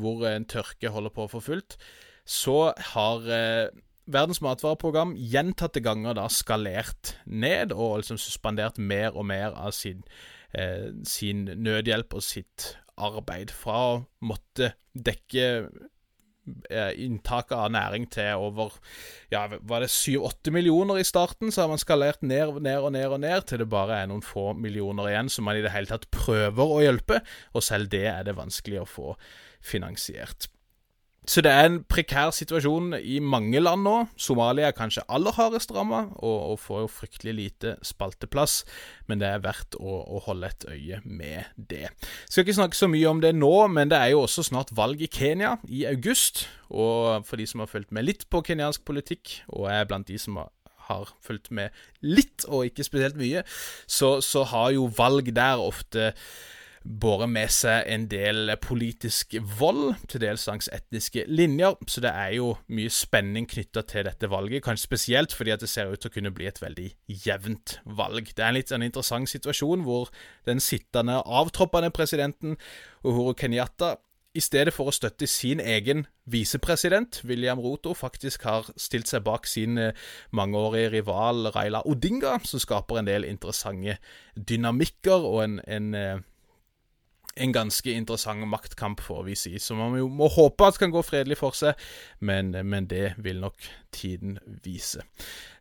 [0.00, 1.78] hvor en tørke holder på for fullt,
[2.26, 3.68] så har eh,
[4.06, 10.04] Verdens matvareprogram gjentatte ganger da skalert ned og liksom suspendert mer og mer av sin,
[10.54, 13.50] eh, sin nødhjelp og sitt arbeid.
[13.50, 15.46] Fra å måtte dekke
[16.70, 18.78] eh, inntaket av næring til over
[19.34, 23.10] ja, var det 7-8 millioner i starten, så har man skalert ned, ned og ned
[23.10, 25.90] og ned til det bare er noen få millioner igjen som man i det hele
[25.90, 27.24] tatt prøver å hjelpe,
[27.58, 29.18] og selv det er det vanskelig å få
[29.66, 30.50] finansiert.
[31.26, 33.94] Så det er en prekær situasjon i mange land nå.
[34.14, 38.60] Somalia er kanskje aller hardest ramma, og, og, får jo fryktelig lite spalteplass,
[39.10, 41.90] men det er verdt å, å, holde et øye med det.
[42.28, 45.02] Skal ikke snakke så mye om det nå, men det er jo også snart valg
[45.02, 46.46] i Kenya i august.
[46.70, 50.20] Og for de som har fulgt med litt på kenyansk politikk, og er blant de
[50.22, 50.52] som har
[50.86, 51.74] har fulgt med
[52.06, 53.42] litt, og ikke spesielt mye,
[53.90, 56.12] så, så har jo valg der ofte
[56.86, 62.32] båret med seg en del politisk vold, til dels langs etniske linjer, så det er
[62.38, 66.12] jo mye spenning knytta til dette valget, kanskje spesielt fordi at det ser ut til
[66.12, 66.88] å kunne bli et veldig
[67.26, 68.32] jevnt valg.
[68.32, 70.12] Det er en litt en interessant situasjon hvor
[70.48, 72.56] den sittende, avtroppende presidenten,
[73.06, 73.96] Uhuru Kenyatta,
[74.36, 79.48] i stedet for å støtte sin egen visepresident, William Roto, faktisk har stilt seg bak
[79.48, 79.96] sin eh,
[80.36, 83.96] mangeårige rival Raila Odinga, som skaper en del interessante
[84.36, 86.24] dynamikker og en, en eh,
[87.36, 89.58] en ganske interessant maktkamp, får vi si.
[89.58, 91.76] Så man jo må håpe at det kan gå fredelig for seg,
[92.20, 95.02] men, men, det vil nok tiden vise.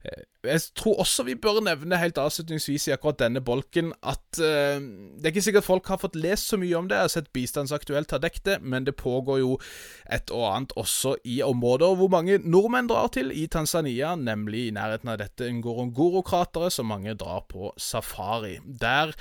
[0.06, 4.78] Eh, jeg tror også vi bør nevne helt avslutningsvis i akkurat denne bolken at uh,
[4.78, 7.00] det er ikke sikkert folk har fått lest så mye om det.
[7.00, 9.58] Jeg har sett Bistandsaktuelt har dekket det, men det pågår jo
[10.06, 14.76] et og annet også i områder hvor mange nordmenn drar til, i Tanzania, nemlig i
[14.76, 18.60] nærheten av dette Ngorongoro-krateret, som mange drar på safari.
[18.64, 19.16] Der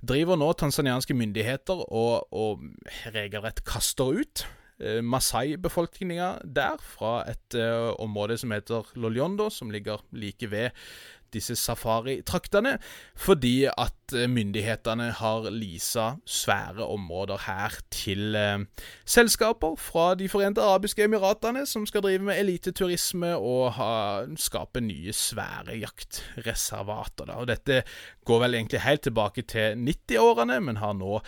[0.00, 2.64] driver nå tanzanianske myndigheter og, og
[3.14, 4.44] regelrett kaster ut
[4.80, 10.70] eh, Masai-befolkninga der fra et eh, område som heter Loliondo, som ligger like ved
[11.34, 12.76] disse safaritraktene,
[13.18, 18.58] fordi at eh, myndighetene har leasa svære områder her til eh,
[19.04, 23.94] selskaper fra De forente arabiske emiratene som skal drive med eliteturisme og ha,
[24.36, 27.30] skape nye, svære jaktreservater.
[27.30, 27.40] Da.
[27.40, 27.82] Og Dette
[28.26, 31.20] går vel egentlig helt tilbake til 90-årene, men har nå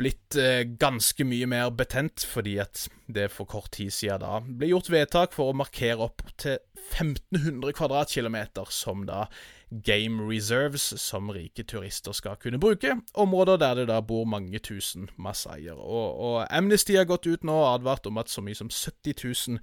[0.00, 4.70] blitt eh, ganske mye mer betent, fordi at det for kort tid siden da ble
[4.72, 6.58] gjort vedtak for å markere opp til
[6.90, 9.26] 1500 kvadratkilometer som da
[9.70, 12.96] game reserves som rike turister skal kunne bruke.
[13.14, 15.78] Områder der det da bor mange tusen masaier.
[15.78, 19.14] Og, og Amnesty har gått ut nå og advart om at så mye som 70
[19.22, 19.60] 000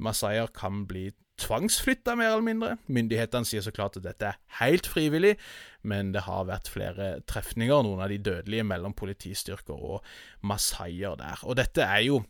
[0.00, 1.10] masaier kan bli
[1.40, 2.72] tvangsflytta, mer eller mindre.
[2.92, 5.36] Myndighetene sier så klart at dette er helt frivillig,
[5.82, 10.04] men det har vært flere trefninger, noen av de dødelige, mellom politistyrker og
[10.46, 11.40] masaier der.
[11.46, 12.22] Og dette er jo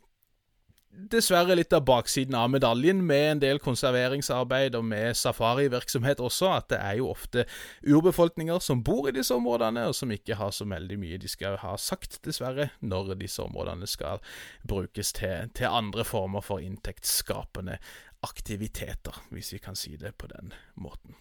[0.90, 6.68] dessverre litt av baksiden av medaljen, med en del konserveringsarbeid og med safarivirksomhet også, at
[6.72, 7.46] det er jo ofte
[7.86, 11.60] urbefolkninger som bor i disse områdene, og som ikke har så veldig mye de skal
[11.62, 14.22] ha sagt, dessverre, når disse områdene skal
[14.68, 17.78] brukes til, til andre former for inntektsskapende
[18.26, 21.16] aktiviteter, hvis vi kan si det på den måten.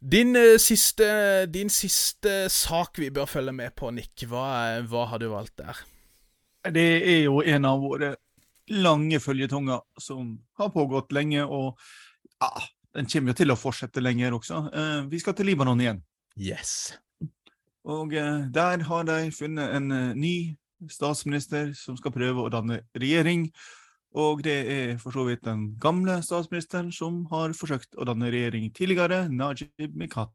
[0.00, 5.22] Din, uh, siste, din siste, sak vi bør følge med på, Nick, hva, hva, har
[5.22, 5.80] du valgt der?
[6.70, 8.14] Det er jo en av våre
[8.70, 11.78] lange følgetonger som har pågått lenge, og
[12.42, 12.50] ja,
[12.98, 14.60] den kommer jo til å fortsette lenger også.
[14.74, 16.04] Uh, vi skal til Libanon igjen.
[16.36, 16.94] Yes.
[17.86, 20.56] Og der har de funnet en ny
[20.90, 23.46] statsminister som skal prøve å danne regjering.
[24.16, 28.70] Og det er for så vidt den gamle statsministeren som har forsøkt å danne regjering
[28.72, 30.32] tidligere, Najib Mikati.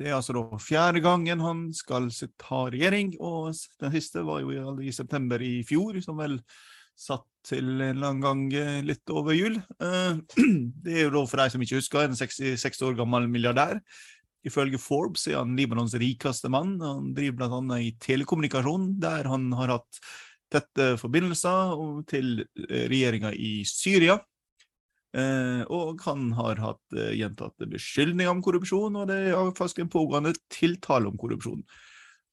[0.00, 2.08] Det er altså da fjerde gangen han skal
[2.40, 3.50] ta regjering, og
[3.80, 6.38] den siste var jo i september i fjor, som vel
[7.00, 9.58] satt til en annen gang eh, litt over jul.
[9.60, 10.16] Eh,
[10.84, 13.80] det er jo da, for de som ikke husker, en 66 år gammel milliardær.
[14.46, 16.78] Ifølge Forbes er han Libanons rikeste mann.
[16.80, 17.80] Han driver bl.a.
[17.80, 20.00] i telekommunikasjon, der han har hatt
[20.50, 21.76] tette forbindelser
[22.10, 24.18] til regjeringa i Syria.
[25.10, 31.10] Og han har hatt gjentatte beskyldninger om korrupsjon, og det er faktisk en pågående tiltale
[31.10, 31.64] om korrupsjon.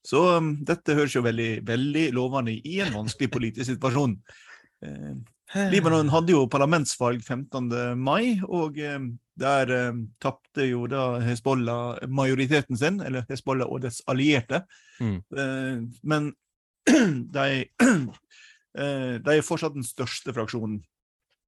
[0.08, 4.16] Så um, dette høres jo veldig, veldig lovende i en vanskelig politisk situasjon.
[4.86, 5.16] Eh,
[5.72, 7.70] Libanon hadde jo parlamentsvalg 15.
[8.00, 9.00] mai, og eh,
[9.40, 14.64] der eh, tapte jo da Hezbollah majoriteten sin, eller Hezbollah og dets allierte.
[15.00, 15.18] Mm.
[15.44, 16.32] Eh, men
[17.38, 17.48] de,
[18.80, 20.80] eh, de, er fortsatt den største fraksjonen.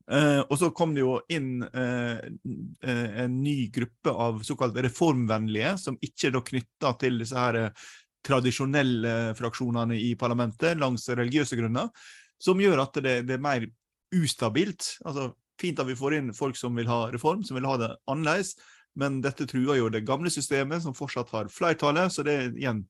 [0.07, 6.29] Uh, og så kom det jo inn en ny gruppe av såkalt reformvennlige, som ikke
[6.29, 7.57] er knytta til disse her
[8.27, 11.91] tradisjonelle fraksjonene i parlamentet langs religiøse grunner,
[12.39, 13.67] som gjør at det, det, er mer
[14.15, 14.93] ustabilt.
[15.05, 17.87] Altså, Fint at vi får inn folk som vil ha reform, som vil ha det
[18.11, 18.53] annerledes,
[18.97, 22.13] men dette truer jo det gamle systemet, som fortsatt har flertallet.
[22.13, 22.83] Så det, er igjen,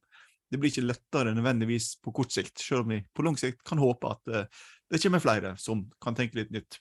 [0.52, 3.82] det blir ikke lettere nødvendigvis på kort sikt, selv om vi på lang sikt kan
[3.82, 6.80] håpe at uh, det kommer flere som kan tenke litt nytt.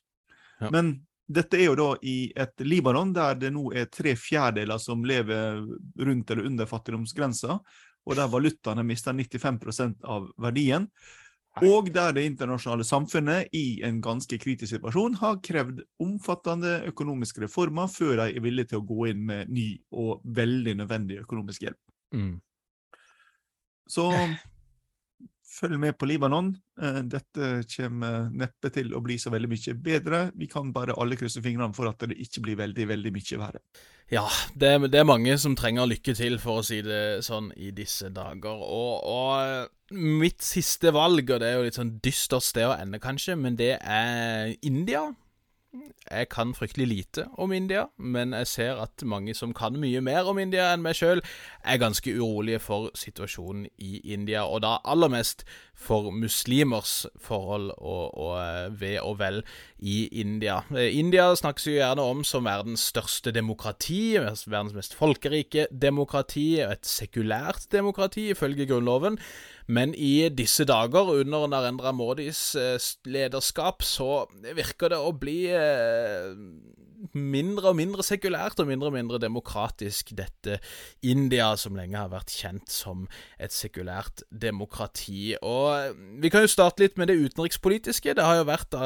[0.60, 0.70] Ja.
[0.70, 0.94] Men
[1.26, 5.58] dette er jo da i et Libanon der det nå er tre fjerdedeler som lever
[5.98, 7.58] rundt eller under fattigdomsgrensa,
[8.06, 10.86] og der valutaene mister 95% av verdien.
[11.64, 17.88] Og der det internasjonale samfunnet i en ganske kritisk situasjon har krevd omfattende økonomiske reformer
[17.88, 21.80] før de er villige til å gå inn med ny og veldig nødvendig økonomisk hjelp.
[22.12, 22.34] Mm.
[23.86, 24.10] Så
[25.56, 26.50] følg med på Libanon.
[26.82, 30.22] Eh, dette kommer neppe til å bli så veldig mye bedre.
[30.36, 33.62] Vi kan bare alle krysse fingrene for at det ikke blir veldig, veldig mye verre.
[34.12, 37.72] Ja, det, det er mange som trenger lykke til, for å si det sånn, i
[37.74, 38.60] disse dager.
[38.62, 42.76] Og, og eh, mitt siste valg, og det er jo litt sånn dystert sted å
[42.76, 45.08] ende, kanskje, men det er India.
[46.10, 50.28] Jeg kan fryktelig lite om India, men jeg ser at mange som kan mye mer
[50.30, 51.22] om India enn meg sjøl,
[51.64, 55.44] er ganske urolige for situasjonen i India, og da aller mest
[55.76, 59.42] for muslimers forhold og, og ve ved og vel
[59.78, 60.60] i India.
[60.72, 66.86] Eh, India snakkes jo gjerne om som verdens største demokrati, verdens mest folkerike demokrati, et
[66.86, 69.18] sekulært demokrati ifølge grunnloven.
[69.66, 72.78] Men i disse dager, under Narendra Modis eh,
[73.10, 76.30] lederskap, så virker det å bli eh,
[77.16, 80.60] mindre og mindre sekulært og mindre og mindre demokratisk, dette
[81.02, 83.08] India, som lenge har vært kjent som
[83.42, 85.34] et sekulært demokrati.
[85.42, 85.92] Og eh,
[86.22, 88.14] vi kan jo starte litt med det utenrikspolitiske.
[88.14, 88.78] Det har jo vært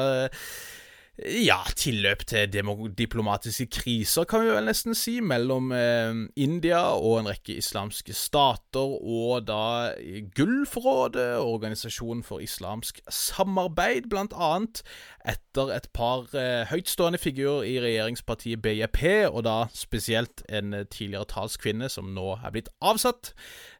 [1.21, 2.49] ja, tilløp til
[2.97, 8.95] diplomatiske kriser, kan vi vel nesten si, mellom eh, India og en rekke islamske stater,
[9.01, 9.93] og da
[10.35, 14.83] Gullforrådet, Organisasjonen for islamsk samarbeid, blant annet,
[15.27, 21.91] etter et par eh, høytstående figurer i regjeringspartiet BJP, og da spesielt en tidligere talskvinne
[21.91, 23.35] som nå er blitt avsatt,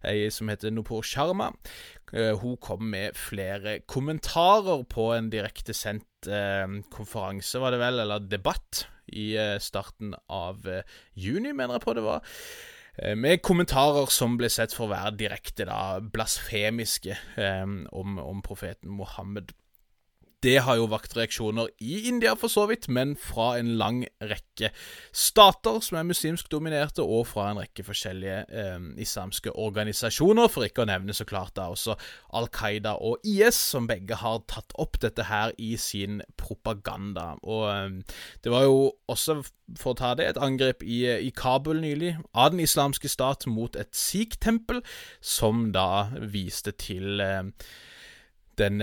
[0.06, 1.52] ei som heter Nupur Sharma.
[2.14, 6.11] Eh, hun kom med flere kommentarer på en direktesendt eh,
[6.94, 11.96] konferanse, var det vel, eller debatt, i eh, starten av eh, juni, mener jeg på
[11.98, 12.36] det var.
[12.98, 17.18] Eh, med kommentarer som ble sett for å være direkte da, blasfemiske
[17.92, 19.54] om, om profeten Mohammed.
[20.42, 24.72] Det har jo vakt reaksjoner i India, for så vidt, men fra en lang rekke
[25.14, 30.82] stater som er muslimsk dominerte, og fra en rekke forskjellige eh, islamske organisasjoner, for ikke
[30.82, 31.94] å nevne så klart da også
[32.40, 37.36] Al Qaida og IS, som begge har tatt opp dette her i sin propaganda.
[37.46, 38.82] Og eh, det var jo
[39.14, 39.44] også,
[39.78, 43.78] for å ta det, et angrep i, i Kabul nylig av den islamske stat mot
[43.78, 44.82] et sikh-tempel,
[45.22, 47.46] som da viste til eh,
[48.62, 48.82] den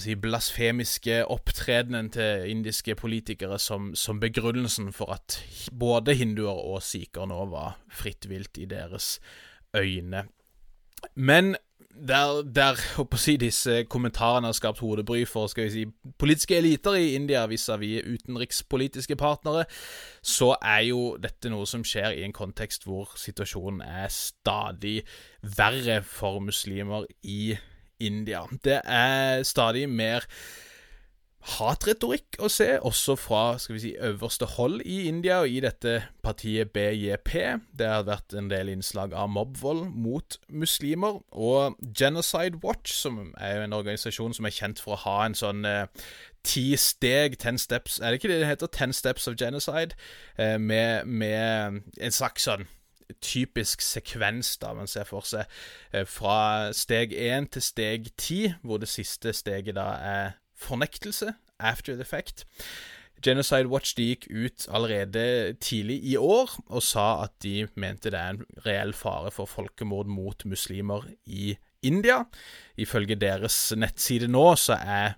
[0.00, 5.38] si, blasfemiske opptredenen til indiske politikere som, som, begrunnelsen for at
[5.78, 9.18] både hinduer og sikher nå var fritt vilt i deres
[9.76, 10.26] øyne.
[11.14, 11.56] Men
[12.08, 15.84] der, der si, disse kommentarene har skapt hodebry for skal vi si,
[16.18, 19.64] politiske eliter i India vis-à-vis -vis utenrikspolitiske partnere,
[20.22, 25.02] så er jo dette noe som skjer i en kontekst hvor situasjonen er stadig
[25.42, 28.44] verre for muslimer i India India.
[28.64, 30.26] Det er stadig mer
[31.46, 36.00] hatretorikk å se, også fra skal vi si, øverste hold i India og i dette
[36.24, 37.34] partiet BJP.
[37.78, 41.20] Det har vært en del innslag av mobbvold mot muslimer.
[41.30, 45.38] Og Genocide Watch, som er jo en organisasjon som er kjent for å ha en
[45.38, 45.86] sånn eh,
[46.46, 48.70] ti steg, ten steps Er det ikke det det heter?
[48.70, 49.94] Ten steps of genocide?
[50.38, 52.66] Eh, med, med en slags sånn
[53.22, 55.46] typisk sekvens da man ser for seg
[55.92, 61.94] eh, fra steg én til steg ti, hvor det siste steget da er fornektelse after
[61.94, 62.46] the fact.
[63.22, 68.20] Genocide Watch de gikk ut allerede tidlig i år og sa at de mente det
[68.20, 72.24] er en reell fare for folkemord mot muslimer i India.
[72.76, 75.16] Ifølge deres nettside nå så er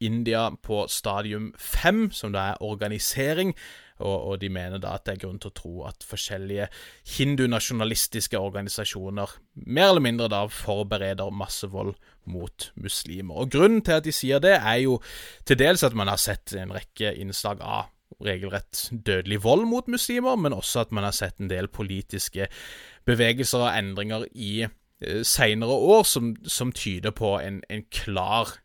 [0.00, 3.54] India på stadium fem, som da er organisering,
[3.98, 6.68] og, og, de mener da at det er grunn til å tro at forskjellige
[7.16, 9.36] hindunasjonalistiske organisasjoner
[9.66, 11.94] mer eller mindre da forbereder massevold
[12.28, 13.44] mot muslimer.
[13.44, 14.98] Og Grunnen til at de sier det, er jo
[15.48, 17.88] til dels at man har sett en rekke innslag av
[18.24, 22.48] regelrett dødelig vold mot muslimer, men også at man har sett en del politiske
[23.08, 28.56] bevegelser og endringer i eh, seinere år som, som, tyder på en, en klar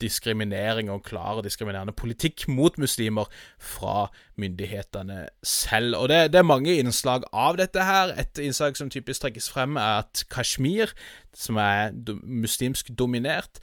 [0.00, 5.96] diskriminering og klar og diskriminerende politikk mot muslimer fra myndighetene selv.
[5.96, 8.14] Og det, det, er mange innslag av dette her.
[8.20, 10.92] Et innslag som typisk trekkes frem, er at Kashmir,
[11.34, 13.60] som er do, muslimsk dominert,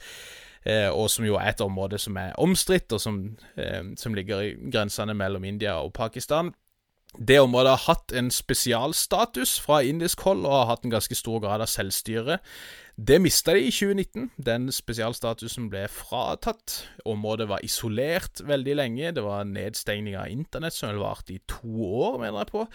[0.66, 3.24] eh, og som jo er et område som er omstridt, og som,
[3.56, 6.54] eh, som ligger i grensene mellom India og Pakistan,
[7.14, 11.38] det området har hatt en spesialstatus fra indisk hold og har hatt en ganske stor
[11.44, 12.40] grad av selvstyre.
[12.94, 14.28] Det mista de i 2019.
[14.46, 16.76] Den spesialstatusen ble fratatt.
[17.10, 19.08] Området var isolert veldig lenge.
[19.16, 22.66] Det var nedstengning av internett som varte i to år, mener jeg på.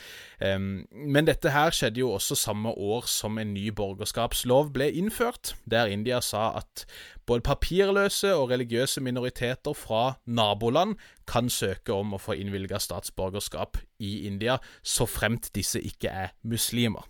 [0.92, 5.88] Men dette her skjedde jo også samme år som en ny borgerskapslov ble innført, der
[5.88, 6.84] India sa at
[7.24, 10.98] både papirløse og religiøse minoriteter fra naboland
[11.32, 17.08] kan søke om å få innvilga statsborgerskap i India, så fremt disse ikke er muslimer.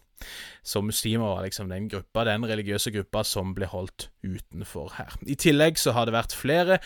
[0.66, 5.16] Så muslimer var liksom den gruppa, den religiøse gruppa som ble holdt utenfor her.
[5.26, 6.80] I tillegg så har det vært flere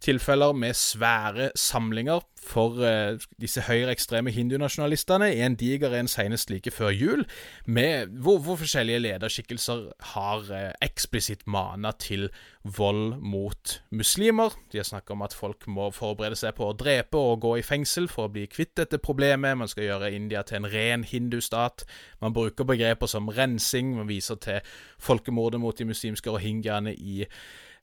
[0.00, 6.70] tilfeller med svære samlinger for eh, disse høyreekstreme hindunasjonalistene i en diger en senest like
[6.72, 7.24] før jul,
[7.66, 9.84] med, hvor, hvor forskjellige lederskikkelser
[10.14, 12.30] har eh, eksplisitt mana til
[12.64, 14.56] vold mot muslimer.
[14.72, 17.64] De har snakka om at folk må forberede seg på å drepe og gå i
[17.66, 19.58] fengsel for å bli kvitt dette problemet.
[19.60, 21.84] Man skal gjøre India til en ren hindustat.
[22.20, 23.96] Man bruker begreper som rensing.
[23.96, 24.60] Man viser til
[25.00, 27.26] folkemordet mot de muslimske rohingyaene i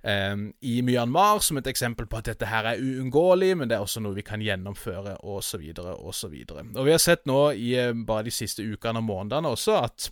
[0.04, 3.86] um, i Myanmar som et eksempel på at dette her er uunngåelig, men det er
[3.86, 5.66] også noe vi kan gjennomføre, osv..
[5.82, 10.10] Og vi har sett nå i uh, bare de siste ukene og månedene også at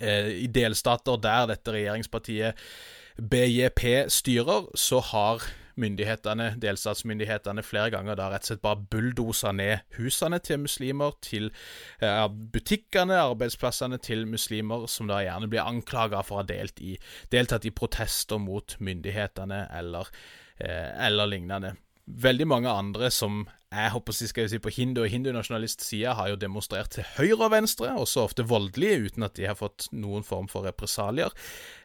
[0.00, 2.66] uh, i delstater der dette regjeringspartiet
[3.20, 5.44] BJP styrer, så har
[5.80, 11.50] myndighetene, delstatsmyndighetene flere ganger da rett og slett bare bulldosa ned husene til muslimer, til
[12.04, 12.24] eh,
[12.54, 16.96] butikkene, arbeidsplassene til muslimer, som da gjerne blir anklaga for å ha delt i,
[17.32, 20.10] deltatt i protester mot myndighetene eller,
[20.58, 21.76] eh, eller lignende.
[22.10, 26.90] Veldig mange andre som jeg håper skal si på hindu- og hindunasjonalistsida, har jo demonstrert
[26.90, 30.66] til høyre og venstre, også ofte voldelige, uten at de har fått noen form for
[30.66, 31.30] represalier.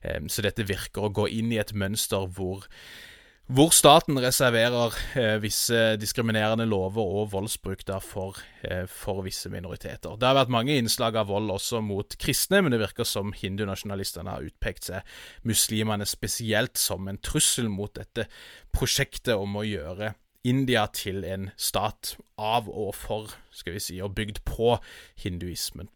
[0.01, 2.65] Eh, så dette virker å gå inn i et mønster hvor
[3.45, 10.17] hvor staten reserverer eh, visse diskriminerende lover og voldsbruk der for, eh, for, visse minoriteter.
[10.17, 14.33] Det har vært mange innslag av vold også mot kristne, men det virker som hindunasjonalistene
[14.33, 15.15] har utpekt seg
[15.45, 18.25] muslimene spesielt som en trussel mot dette
[18.73, 20.15] prosjektet om å gjøre
[20.45, 24.73] India til en stat av og for, skal vi si, og bygd på
[25.21, 25.89] hinduismen.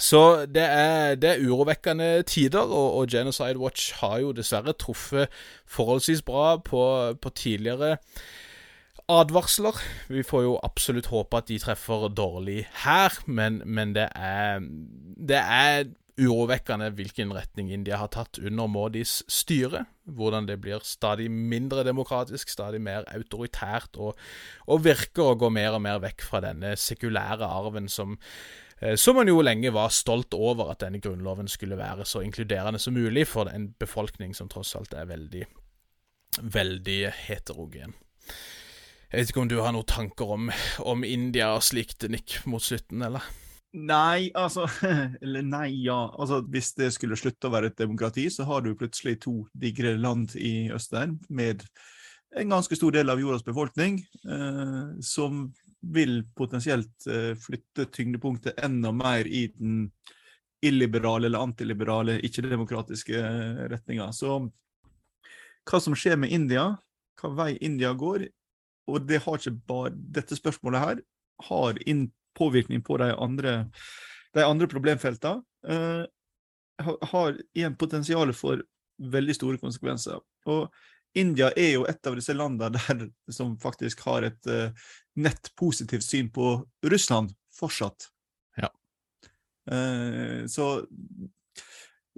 [0.00, 5.28] Så det er, det er urovekkende tider, og, og, Genocide Watch har jo dessverre truffet
[5.68, 6.82] forholdsvis bra på,
[7.20, 7.98] på, tidligere
[9.10, 9.76] advarsler.
[10.08, 14.64] Vi får jo absolutt håpe at de treffer dårlig her, men, men det, er,
[15.28, 15.90] det er
[16.20, 19.84] urovekkende hvilken retning India har tatt under Modis styre.
[20.10, 24.16] Hvordan det blir stadig mindre demokratisk, stadig mer autoritært, og,
[24.66, 28.16] og virker å gå mer og mer vekk fra denne sekulære arven som
[28.96, 32.96] som man jo lenge var stolt over at denne grunnloven skulle være så inkluderende som
[32.96, 35.44] mulig for en befolkning som tross alt er veldig,
[36.40, 37.92] veldig heterogen.
[39.10, 40.50] Jeg vet ikke om du har noen tanker om,
[40.86, 43.24] om India og slikt, Nick, mot slutten, eller?
[43.70, 44.66] Nei, altså
[45.22, 45.98] Eller nei, ja.
[46.18, 49.96] Altså, Hvis det skulle slutte å være et demokrati, så har du plutselig to digre
[49.98, 51.66] land i Østen med
[52.38, 55.48] en ganske stor del av jordas befolkning eh, som
[55.80, 59.86] vil potensielt eh, flytte tyngdepunktet enda mer i den
[60.62, 64.10] illiberale eller antiliberale, ikke-demokratiske eh, retninga.
[64.12, 64.36] Så
[65.70, 66.66] hva som skjer med India,
[67.20, 68.26] hva vei India går,
[68.90, 71.02] og det har ikke bare, dette spørsmålet her
[71.48, 71.78] har
[72.36, 73.52] påvirkning på de andre,
[74.34, 75.44] de andre problemfeltene.
[75.68, 76.04] Uh,
[77.12, 78.62] har igjen potensial for
[79.12, 80.20] veldig store konsekvenser.
[80.48, 80.68] Og
[81.18, 84.70] India er jo et av disse landene der, som faktisk har et uh,
[85.18, 86.54] nett positivt syn på
[86.86, 88.08] Russland fortsatt.
[88.60, 88.70] Ja.
[89.70, 90.72] Uh, så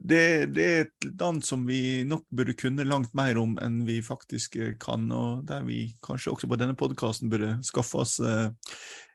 [0.03, 4.01] det, det, er et land som vi nok burde kunne langt mer om enn vi
[4.03, 8.51] faktisk eh, kan, og der vi kanskje også på denne podkasten burde skaffe oss uh,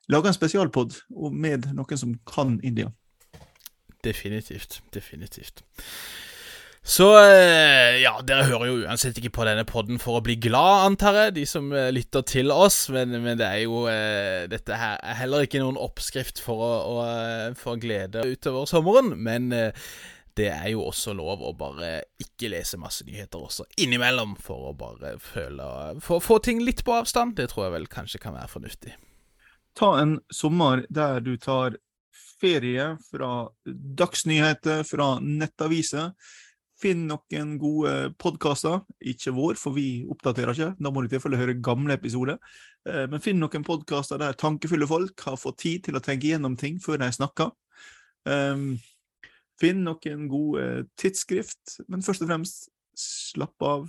[0.07, 0.93] Lage en spesialpod
[1.35, 2.93] med noen som kan India.
[4.05, 4.77] Definitivt.
[4.95, 5.65] Definitivt.
[6.87, 10.85] Så eh, ja, dere hører jo uansett ikke på denne podden for å bli glad,
[10.85, 12.85] antar jeg, de som eh, lytter til oss.
[12.95, 16.69] Men, men det er jo eh, Dette her er heller ikke noen oppskrift for å,
[16.87, 17.01] å
[17.59, 19.17] få glede utover sommeren.
[19.19, 21.91] Men det er jo også lov å bare
[22.23, 25.67] ikke lese masse nyheter også innimellom, for å bare føle
[25.99, 27.35] For å få ting litt på avstand.
[27.35, 28.95] Det tror jeg vel kanskje kan være fornuftig.
[29.75, 31.75] Ta en sommer der du tar
[32.39, 33.49] ferie fra
[33.99, 36.13] dagsnyheter, fra nettaviser.
[36.77, 38.83] Finn noen gode podkaster.
[39.01, 40.73] Ikke vår, for vi oppdaterer ikke.
[40.77, 42.37] Da må du tilfelle høre gamle episoder.
[42.87, 46.57] Eh, men finn noen podkaster der tankefulle folk har fått tid til å tenke gjennom
[46.59, 47.49] ting før de snakker.
[48.27, 48.75] Um,
[49.57, 50.63] Finn noen gode
[51.01, 52.67] tidsskrift, men først og fremst
[52.97, 53.87] slapp av.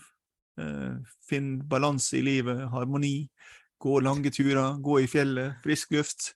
[0.59, 0.95] Eh,
[1.29, 3.29] finn balanse i livet, harmoni.
[3.79, 6.33] Gå lange turer, gå i fjellet, frisk luft.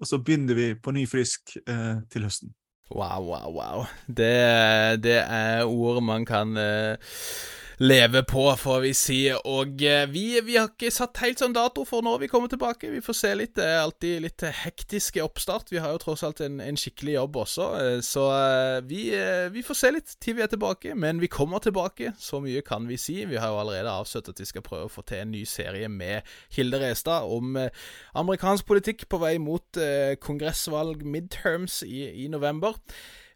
[0.00, 2.52] Og så begynner vi på ny frisk eh, til høsten.
[2.94, 3.86] Wow, wow, wow.
[4.06, 6.94] Det, det er ord man kan eh,
[7.78, 9.18] leve på, får vi si.
[9.34, 12.90] Og eh, vi, vi, har ikke satt helt sånn dato for når vi kommer tilbake.
[12.92, 13.54] Vi får se litt.
[13.58, 15.72] Det er alltid litt hektiske oppstart.
[15.72, 19.02] Vi har jo tross alt en, en skikkelig jobb også, eh, så eh, vi,
[19.54, 20.94] vi, får se litt til vi er tilbake.
[20.98, 23.20] Men vi kommer tilbake, så mye kan vi si.
[23.30, 25.90] Vi har jo allerede avsøkt at vi skal prøve å få til en ny serie
[25.90, 27.56] med Hilde Restad om
[28.14, 29.78] amerikansk politikk på vei mot
[30.22, 32.78] kongressvalg midterms i, i november.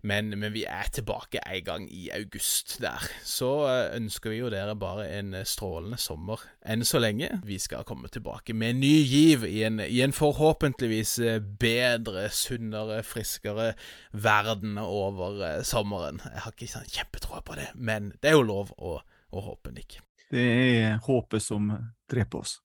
[0.03, 3.03] Men, men, vi er tilbake en gang i august der.
[3.27, 7.33] Så eh, ønsker vi jo dere bare en eh, strålende sommer enn så lenge.
[7.47, 13.01] Vi skal komme tilbake med ny giv i en, i en forhåpentligvis eh, bedre, sunnere,
[13.03, 13.73] friskere
[14.13, 16.23] verden over sommeren.
[16.23, 19.75] Jeg har ikke sånn kjempetroa på det, men det er jo lov å, å håpe,
[19.75, 19.99] Nick.
[20.31, 21.73] Det er håpet som
[22.11, 22.59] dreper oss.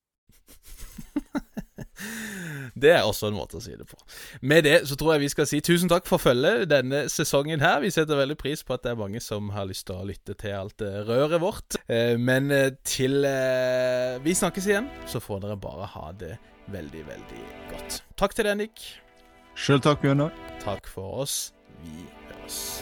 [2.73, 3.97] Det er også en måte å si det på.
[4.41, 7.79] Med det så tror jeg vi skal si tusen takk for følget denne sesongen her.
[7.83, 10.35] Vi setter veldig pris på at det er mange som har lyst til å lytte
[10.39, 11.77] til alt røret vårt.
[11.87, 16.33] Eh, men eh, til eh, vi snakkes igjen, så får dere bare ha det
[16.73, 17.45] veldig, veldig
[17.75, 18.01] godt.
[18.17, 18.87] Takk til deg, Nick.
[19.53, 20.33] Sjøl takk, Bjørnar.
[20.63, 21.53] Takk for oss.
[21.83, 22.81] Vi høres.